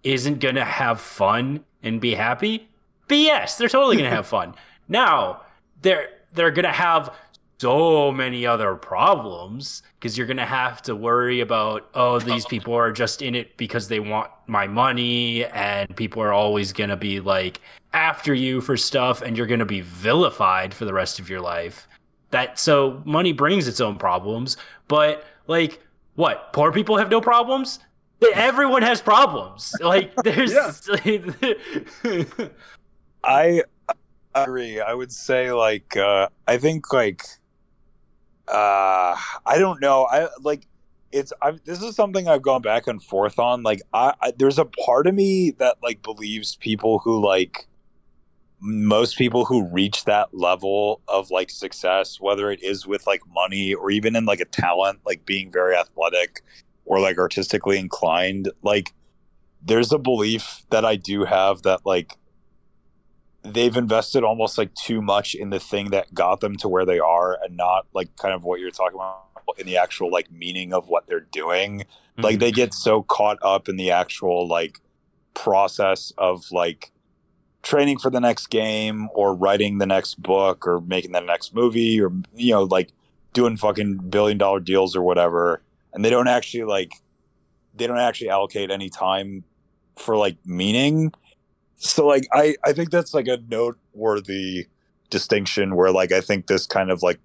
[0.03, 2.69] isn't going to have fun and be happy?
[3.09, 4.55] Yes, they're totally going to have fun.
[4.91, 5.41] Now,
[5.83, 7.13] they're they're going to have
[7.59, 12.73] so many other problems because you're going to have to worry about oh these people
[12.73, 16.95] are just in it because they want my money and people are always going to
[16.95, 17.59] be like
[17.93, 21.41] after you for stuff and you're going to be vilified for the rest of your
[21.41, 21.87] life
[22.31, 24.55] that so money brings its own problems
[24.87, 25.81] but like
[26.15, 27.79] what poor people have no problems
[28.35, 31.43] everyone has problems like there's Yeah.
[33.23, 33.63] I
[34.33, 34.79] I agree.
[34.79, 37.23] I would say like uh I think like
[38.49, 40.05] uh I don't know.
[40.05, 40.67] I like
[41.11, 43.63] it's I this is something I've gone back and forth on.
[43.63, 47.67] Like I, I there's a part of me that like believes people who like
[48.61, 53.73] most people who reach that level of like success whether it is with like money
[53.73, 56.41] or even in like a talent like being very athletic
[56.83, 58.93] or like artistically inclined like
[59.61, 62.17] there's a belief that I do have that like
[63.43, 66.99] they've invested almost like too much in the thing that got them to where they
[66.99, 69.23] are and not like kind of what you're talking about
[69.57, 71.85] in the actual like meaning of what they're doing.
[72.17, 72.39] Like mm-hmm.
[72.39, 74.79] they get so caught up in the actual like
[75.33, 76.91] process of like
[77.63, 81.99] training for the next game or writing the next book or making the next movie
[82.01, 82.91] or you know like
[83.33, 85.61] doing fucking billion dollar deals or whatever.
[85.93, 86.91] And they don't actually like
[87.73, 89.45] they don't actually allocate any time
[89.97, 91.13] for like meaning
[91.79, 94.67] so like i i think that's like a noteworthy
[95.09, 97.19] distinction where like i think this kind of like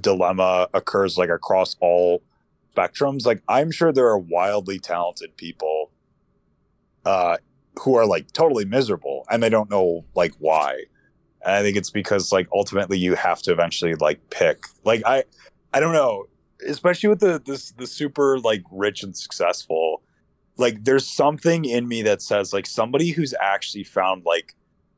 [0.00, 2.22] dilemma occurs like across all
[2.74, 3.26] spectrums.
[3.26, 5.90] Like i'm sure there are wildly talented people
[7.04, 7.36] uh
[7.80, 10.84] who are like totally miserable and they don't know like why.
[11.44, 14.64] And i think it's because like ultimately you have to eventually like pick.
[14.84, 15.24] Like i
[15.72, 16.26] i don't know
[16.66, 20.02] especially with the this the super like rich and successful
[20.56, 24.54] like there's something in me that says like somebody who's actually found like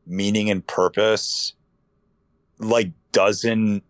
[0.07, 1.55] meaning and purpose
[2.59, 3.83] like doesn't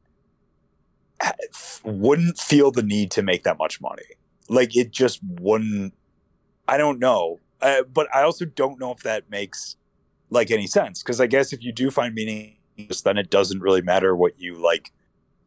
[1.85, 4.03] wouldn't feel the need to make that much money.
[4.49, 5.95] Like it just wouldn't
[6.69, 7.41] i don't know.
[7.61, 9.77] Uh, but i also don't know if that makes
[10.31, 11.03] like any sense.
[11.03, 12.57] Because i guess if you do find meaning
[13.05, 14.93] then it doesn't really matter what you like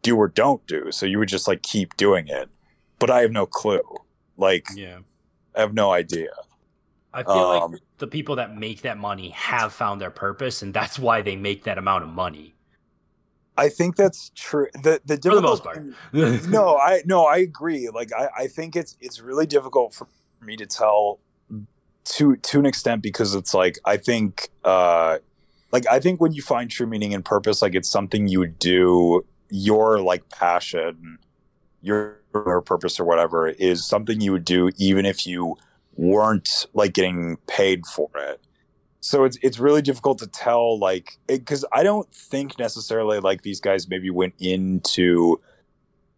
[0.01, 0.91] do or don't do.
[0.91, 2.49] So you would just like keep doing it.
[2.97, 3.83] But i have no clue.
[4.37, 4.99] Like yeah.
[5.59, 6.29] I have no idea
[7.13, 10.73] I feel Um, like the people that make that money have found their purpose, and
[10.73, 12.55] that's why they make that amount of money.
[13.57, 15.85] i think that's true the the For the most difficult part.
[16.45, 20.07] no i no i agree like I, I think it's it's really difficult for
[20.41, 21.19] me to tell
[22.05, 25.17] to to an extent because it's like i think uh
[25.71, 29.25] like i think when you find true meaning and purpose like it's something you do
[29.49, 31.19] your like passion
[31.81, 35.55] your, your purpose or whatever is something you would do even if you
[35.95, 38.41] weren't like getting paid for it.
[39.01, 43.61] So it's it's really difficult to tell like because i don't think necessarily like these
[43.61, 45.39] guys maybe went into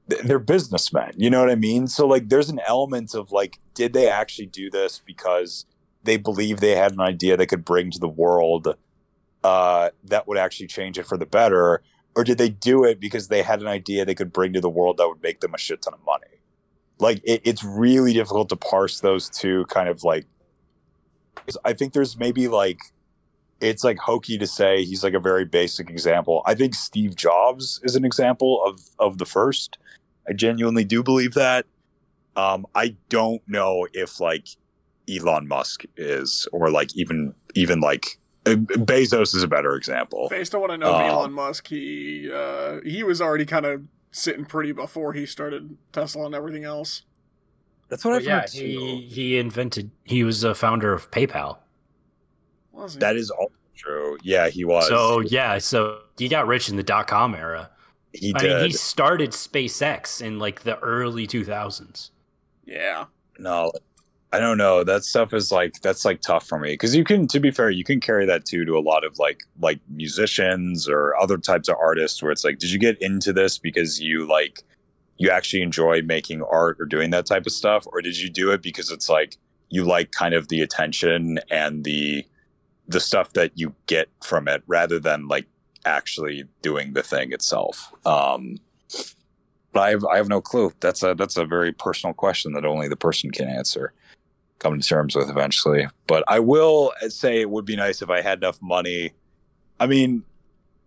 [0.09, 1.88] th- they're businessmen you know what i mean?
[1.88, 5.66] So like there's an element of like did they actually do this because
[6.03, 8.76] they believe they had an idea they could bring to the world
[9.43, 11.82] uh, that would actually change it for the better
[12.16, 14.70] or did they do it because they had an idea they could bring to the
[14.70, 16.41] world that would make them a shit ton of money?
[16.99, 20.26] Like it, it's really difficult to parse those two kind of like.
[21.66, 22.80] i think there's maybe like
[23.59, 26.41] it's like hokey to say he's like a very basic example.
[26.45, 29.78] I think steve jobs is an example of of the first.
[30.28, 31.66] I genuinely do believe that.
[32.36, 34.47] Um i don't know if like
[35.09, 40.62] elon musk is or like even even like bezos is a better example Based on
[40.62, 44.46] what I know of Um, Elon Musk, he uh, he was already kind of sitting
[44.46, 47.04] pretty before he started Tesla and everything else.
[47.88, 48.60] that's what But i've yeah, heard too.
[48.60, 49.92] he he invented.
[50.04, 51.58] He was a founder of PayPal.
[52.72, 53.00] Was he?
[53.00, 56.84] that is all true yeah he was So yeah, so he got rich in the
[56.84, 57.70] dot com era.
[58.14, 62.10] he I did mean, he started SpaceX in like the early 2000s.
[62.66, 63.06] yeah.
[63.39, 63.72] no
[64.34, 64.84] i don't know.
[64.84, 66.73] That stuff is like that's like tough for me.
[66.73, 69.19] Because you can to be fair you can carry that too to a lot of
[69.19, 73.34] like like musicians or other types of artists where it's like did you get into
[73.34, 74.63] this because you like
[75.17, 77.86] you actually enjoy making art or doing that type of stuff?
[77.91, 79.38] Or did you do it because it's like
[79.69, 82.25] you like kind of the attention and the
[82.88, 85.47] the stuff that you get from it rather than like
[85.86, 87.93] actually doing the thing itself?
[88.05, 88.57] Um
[89.73, 90.73] but I have, I have no clue.
[90.79, 93.93] That's a that's a very personal question that only the person can answer,
[94.62, 95.88] come to terms with eventually.
[96.07, 99.12] But I will say it would be nice if I had enough money.
[99.80, 100.24] I mean,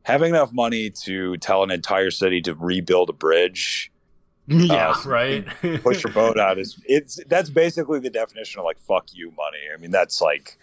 [0.05, 3.91] having enough money to tell an entire city to rebuild a bridge,
[4.47, 5.47] Yeah, Uh, right.
[5.83, 9.59] push your boat out is it's that's basically the definition of like fuck you money.
[9.73, 10.59] I mean, that's like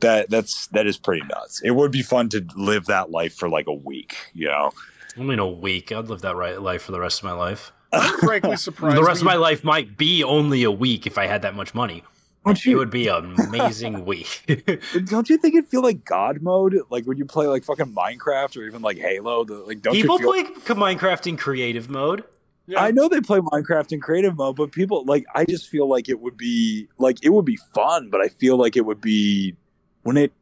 [0.00, 1.60] that that's that is pretty nuts.
[1.62, 4.72] It would be fun to live that life for like a week, you know.
[5.18, 5.92] Only in a week.
[5.92, 7.70] I'd live that right life for the rest of my life.
[7.92, 8.96] I'm frankly surprised.
[8.96, 11.74] the rest of my life might be only a week if I had that much
[11.74, 12.02] money.
[12.44, 14.44] Don't It would be an amazing week.
[15.06, 16.76] don't you think it'd feel like God mode?
[16.90, 20.18] Like when you play like fucking Minecraft or even like Halo, the, like don't People
[20.20, 22.24] you feel play Minecraft in creative mode.
[22.66, 22.82] Yeah.
[22.82, 26.08] I know they play Minecraft in creative mode, but people like I just feel like
[26.08, 29.54] it would be like it would be fun, but I feel like it would be
[30.02, 30.32] when it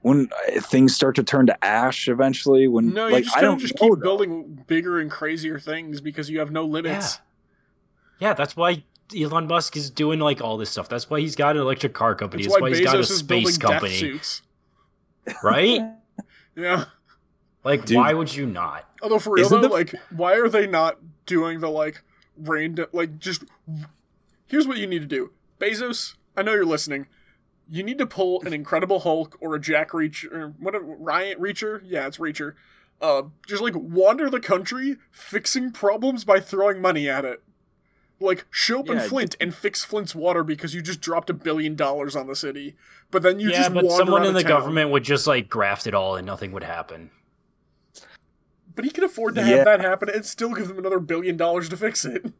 [0.00, 2.66] when uh, things start to turn to ash eventually.
[2.68, 3.96] When No, like you just I don't just keep though.
[3.96, 6.72] building bigger and crazier things because you have no Yeah.
[6.72, 7.20] limits.
[8.18, 8.84] Yeah, that's why
[9.16, 10.88] Elon Musk is doing like all this stuff.
[10.88, 12.44] That's why he's got an electric car company.
[12.44, 14.42] That's That's, why why, he's got a Bezos is building space death company, suits.
[15.42, 15.80] right?
[16.56, 16.84] Yeah.
[17.64, 17.96] Like, Dude.
[17.96, 18.88] why would you not?
[19.02, 22.02] Although for real Isn't though, the- like, why are they not doing the like
[22.38, 23.42] random like just?
[24.46, 26.14] Here's what you need to do, Bezos.
[26.36, 27.06] I know you're listening.
[27.68, 30.74] You need to pull an Incredible Hulk or a Jack Reacher, or what?
[30.78, 31.80] Ryan Reacher?
[31.84, 32.54] Yeah, it's Reacher.
[33.00, 37.42] Uh, just like wander the country, fixing problems by throwing money at it.
[38.20, 41.34] Like show up in Yeah, Flint and fix Flint's water because you just dropped a
[41.34, 42.76] billion dollars on the city.
[43.10, 44.48] But then you yeah, just but someone in the town.
[44.48, 47.10] government would just like graft it all and nothing would happen.
[48.74, 49.46] But he can afford to Yeah.
[49.56, 52.32] have that happen and still give them another billion dollars to fix it.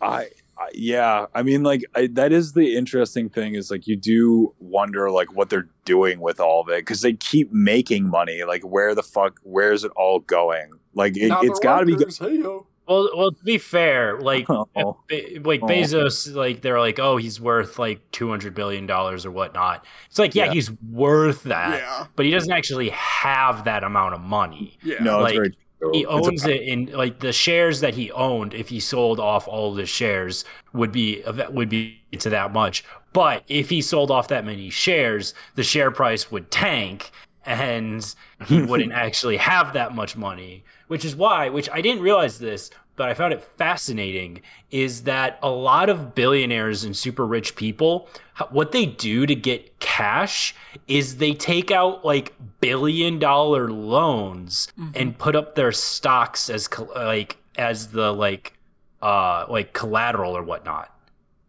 [0.00, 3.96] I, I yeah, I mean, like I, that is the interesting thing is like you
[3.96, 8.42] do wonder like what they're doing with all of it because they keep making money.
[8.44, 10.70] Like where the fuck, where is it all going?
[10.94, 11.96] Like it, it's got to be.
[11.96, 12.66] Go- hey-yo.
[12.88, 14.96] Well, well, to be fair, like, Oh.
[15.08, 15.66] Be- like Oh.
[15.66, 19.84] Bezos, like they're like, oh, he's worth like two hundred billion dollars or whatnot.
[20.08, 20.52] It's like, yeah, Yeah.
[20.54, 22.06] he's worth that, Yeah.
[22.16, 24.78] but he doesn't actually have that amount of money.
[24.82, 24.98] Yeah.
[25.02, 25.50] no, like, it's very.
[25.50, 25.90] true.
[25.92, 28.52] He It's owns a- it in like the shares that he owned.
[28.54, 32.82] If he sold off all of the shares, would be would be to that much.
[33.12, 37.10] But if he sold off that many shares, the share price would tank,
[37.46, 38.04] and
[38.46, 40.64] he wouldn't actually have that much money.
[40.88, 45.38] Which is why, which I didn't realize this, but I found it fascinating, is that
[45.42, 48.08] a lot of billionaires and super rich people,
[48.50, 50.54] what they do to get cash
[50.88, 57.36] is they take out like billion dollar loans and put up their stocks as like
[57.56, 58.54] as the like
[59.02, 60.92] uh like collateral or whatnot.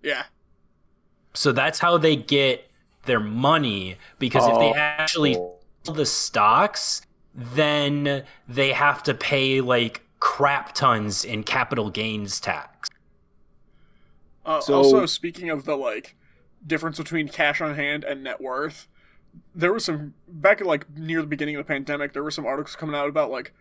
[0.04, 0.24] Yeah.
[1.34, 2.70] So that's how they get
[3.06, 4.76] their money because if they Oh.
[4.76, 7.02] actually sell the stocks,
[7.40, 12.90] then they have to pay like crap tons in capital gains tax.
[14.46, 16.16] Uh, So- also, speaking of the like
[16.66, 18.88] difference between cash on hand and net worth,
[19.56, 22.14] there was some back at like near the beginning of the pandemic.
[22.14, 23.54] There were some articles coming out about like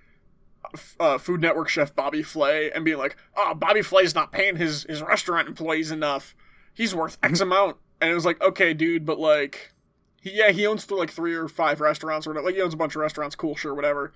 [0.98, 4.82] uh, Food Network chef Bobby Flay and being like, "Oh, Bobby Flay's not paying his
[4.84, 6.34] his restaurant employees enough.
[6.74, 9.72] He's worth X amount." And it was like, "Okay, dude, but like,
[10.20, 12.46] he, yeah, he owns like three or five restaurants or whatever.
[12.46, 13.36] Like, he owns a bunch of restaurants.
[13.36, 14.12] Cool, sure, whatever."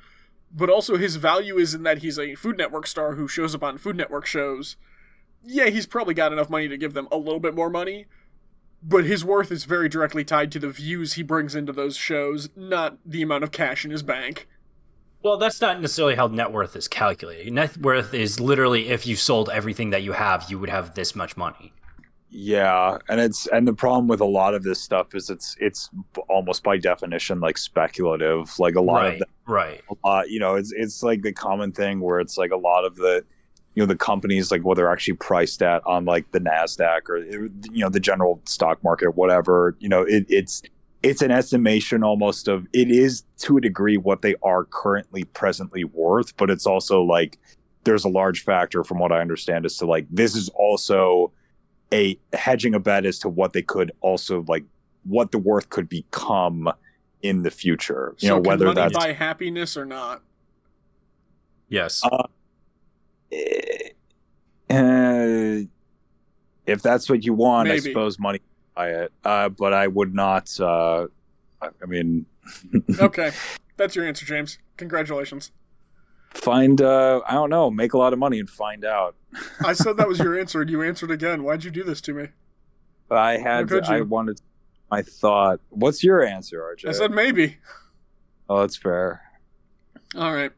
[0.54, 3.62] But also, his value is in that he's a Food Network star who shows up
[3.62, 4.76] on Food Network shows
[5.44, 8.06] yeah, he's probably got enough money to give them a little bit more money,
[8.82, 12.48] but his worth is very directly tied to the views he brings into those shows,
[12.56, 14.48] not the amount of cash in his bank.
[15.22, 17.52] Well, that's not necessarily how net worth is calculated.
[17.52, 21.14] Net worth is literally if you sold everything that you have, you would have this
[21.14, 21.72] much money.
[22.34, 25.90] Yeah, and it's and the problem with a lot of this stuff is it's it's
[26.30, 28.58] almost by definition like speculative.
[28.58, 29.82] Like a lot right, of the, right.
[29.90, 32.86] a lot, you know, it's it's like the common thing where it's like a lot
[32.86, 33.22] of the
[33.74, 37.18] you know the companies like what they're actually priced at on like the Nasdaq or
[37.18, 37.50] you
[37.84, 39.76] know the general stock market, whatever.
[39.78, 40.62] You know, it, it's
[41.02, 45.84] it's an estimation almost of it is to a degree what they are currently presently
[45.84, 47.38] worth, but it's also like
[47.84, 51.30] there's a large factor from what I understand as to like this is also
[51.92, 54.64] a hedging a bet as to what they could also like
[55.04, 56.72] what the worth could become
[57.22, 58.14] in the future.
[58.18, 60.22] You so know, can whether money that's buy happiness or not?
[61.68, 62.02] Yes.
[62.04, 62.26] Uh,
[64.70, 65.64] uh,
[66.66, 68.40] if that's what you want, I suppose money
[68.74, 69.12] buy it.
[69.24, 70.58] Uh, but I would not.
[70.60, 71.06] Uh,
[71.60, 72.26] I I mean,
[73.00, 73.32] Okay,
[73.76, 74.58] that's your answer, James.
[74.76, 75.50] Congratulations.
[76.34, 76.80] Find.
[76.80, 77.70] Uh, I don't know.
[77.70, 79.14] Make a lot of money and find out.
[79.64, 81.42] I said that was your answer, and you answered again.
[81.42, 82.28] Why'd you do this to me?
[83.10, 83.68] I had.
[83.68, 84.40] could I wanted.
[84.90, 85.60] I thought.
[85.70, 86.88] What's your answer, RJ?
[86.88, 87.58] I said maybe.
[88.48, 89.22] oh, that's fair.
[90.16, 90.52] All right.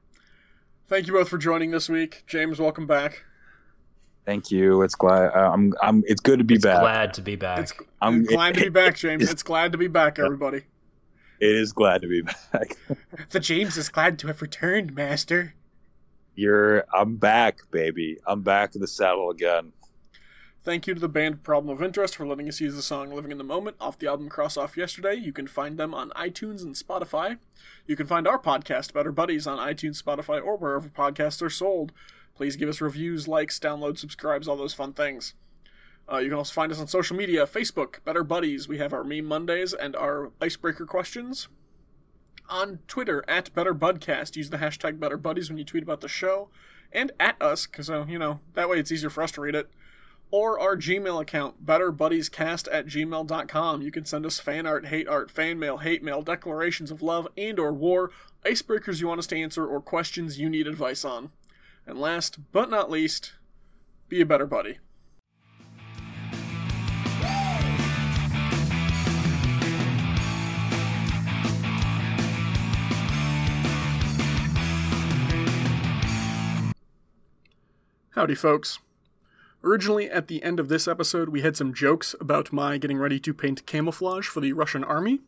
[0.88, 2.24] Thank you both for joining this week.
[2.26, 3.24] James, welcome back.
[4.26, 4.82] Thank you.
[4.82, 5.32] It's glad.
[5.34, 5.72] Uh, I'm.
[5.82, 6.02] I'm.
[6.06, 6.80] It's good to be It's back.
[6.80, 7.58] glad to be back.
[7.60, 9.30] It's I'm glad to be back, James.
[9.30, 10.62] It's glad to be back, everybody.
[11.40, 12.22] It is glad to be
[12.52, 12.76] back.
[13.30, 15.54] The James is glad to have returned, Master.
[16.34, 16.84] You're.
[16.92, 18.18] I'm back, baby.
[18.26, 19.72] I'm back in the saddle again.
[20.64, 23.30] Thank you to the band Problem of Interest for letting us use the song Living
[23.30, 25.14] in the Moment off the album Cross Off Yesterday.
[25.14, 27.36] You can find them on iTunes and Spotify.
[27.86, 31.92] You can find our podcast, Better Buddies, on iTunes, Spotify, or wherever podcasts are sold.
[32.34, 35.34] Please give us reviews, likes, downloads, subscribes, all those fun things.
[36.10, 38.66] Uh, you can also find us on social media Facebook, Better Buddies.
[38.66, 41.48] We have our Meme Mondays and our Icebreaker questions.
[42.48, 44.36] On Twitter, at BetterBudcast.
[44.36, 46.48] Use the hashtag BetterBuddies when you tweet about the show.
[46.92, 49.54] And at us, because, uh, you know, that way it's easier for us to read
[49.54, 49.68] it.
[50.30, 53.82] or our Gmail account, betterbuddiescast at gmail.com.
[53.82, 57.28] You can send us fan art, hate art, fan mail, hate mail, declarations of love
[57.36, 58.10] and or war,
[58.44, 61.30] icebreakers you want us to answer, or questions you need advice on.
[61.86, 63.34] And last but not least,
[64.08, 64.78] be a better buddy.
[78.14, 78.78] Howdy, folks.
[79.64, 83.18] Originally, at the end of this episode, we had some jokes about my getting ready
[83.18, 85.22] to paint camouflage for the Russian army.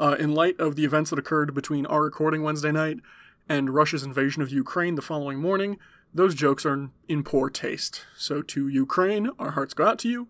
[0.00, 3.00] Uh, in light of the events that occurred between our recording Wednesday night
[3.46, 5.76] and Russia's invasion of Ukraine the following morning,
[6.14, 8.06] those jokes are in poor taste.
[8.16, 10.28] So, to Ukraine, our hearts go out to you,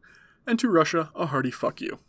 [0.49, 2.01] and to Russia, a hearty fuck you.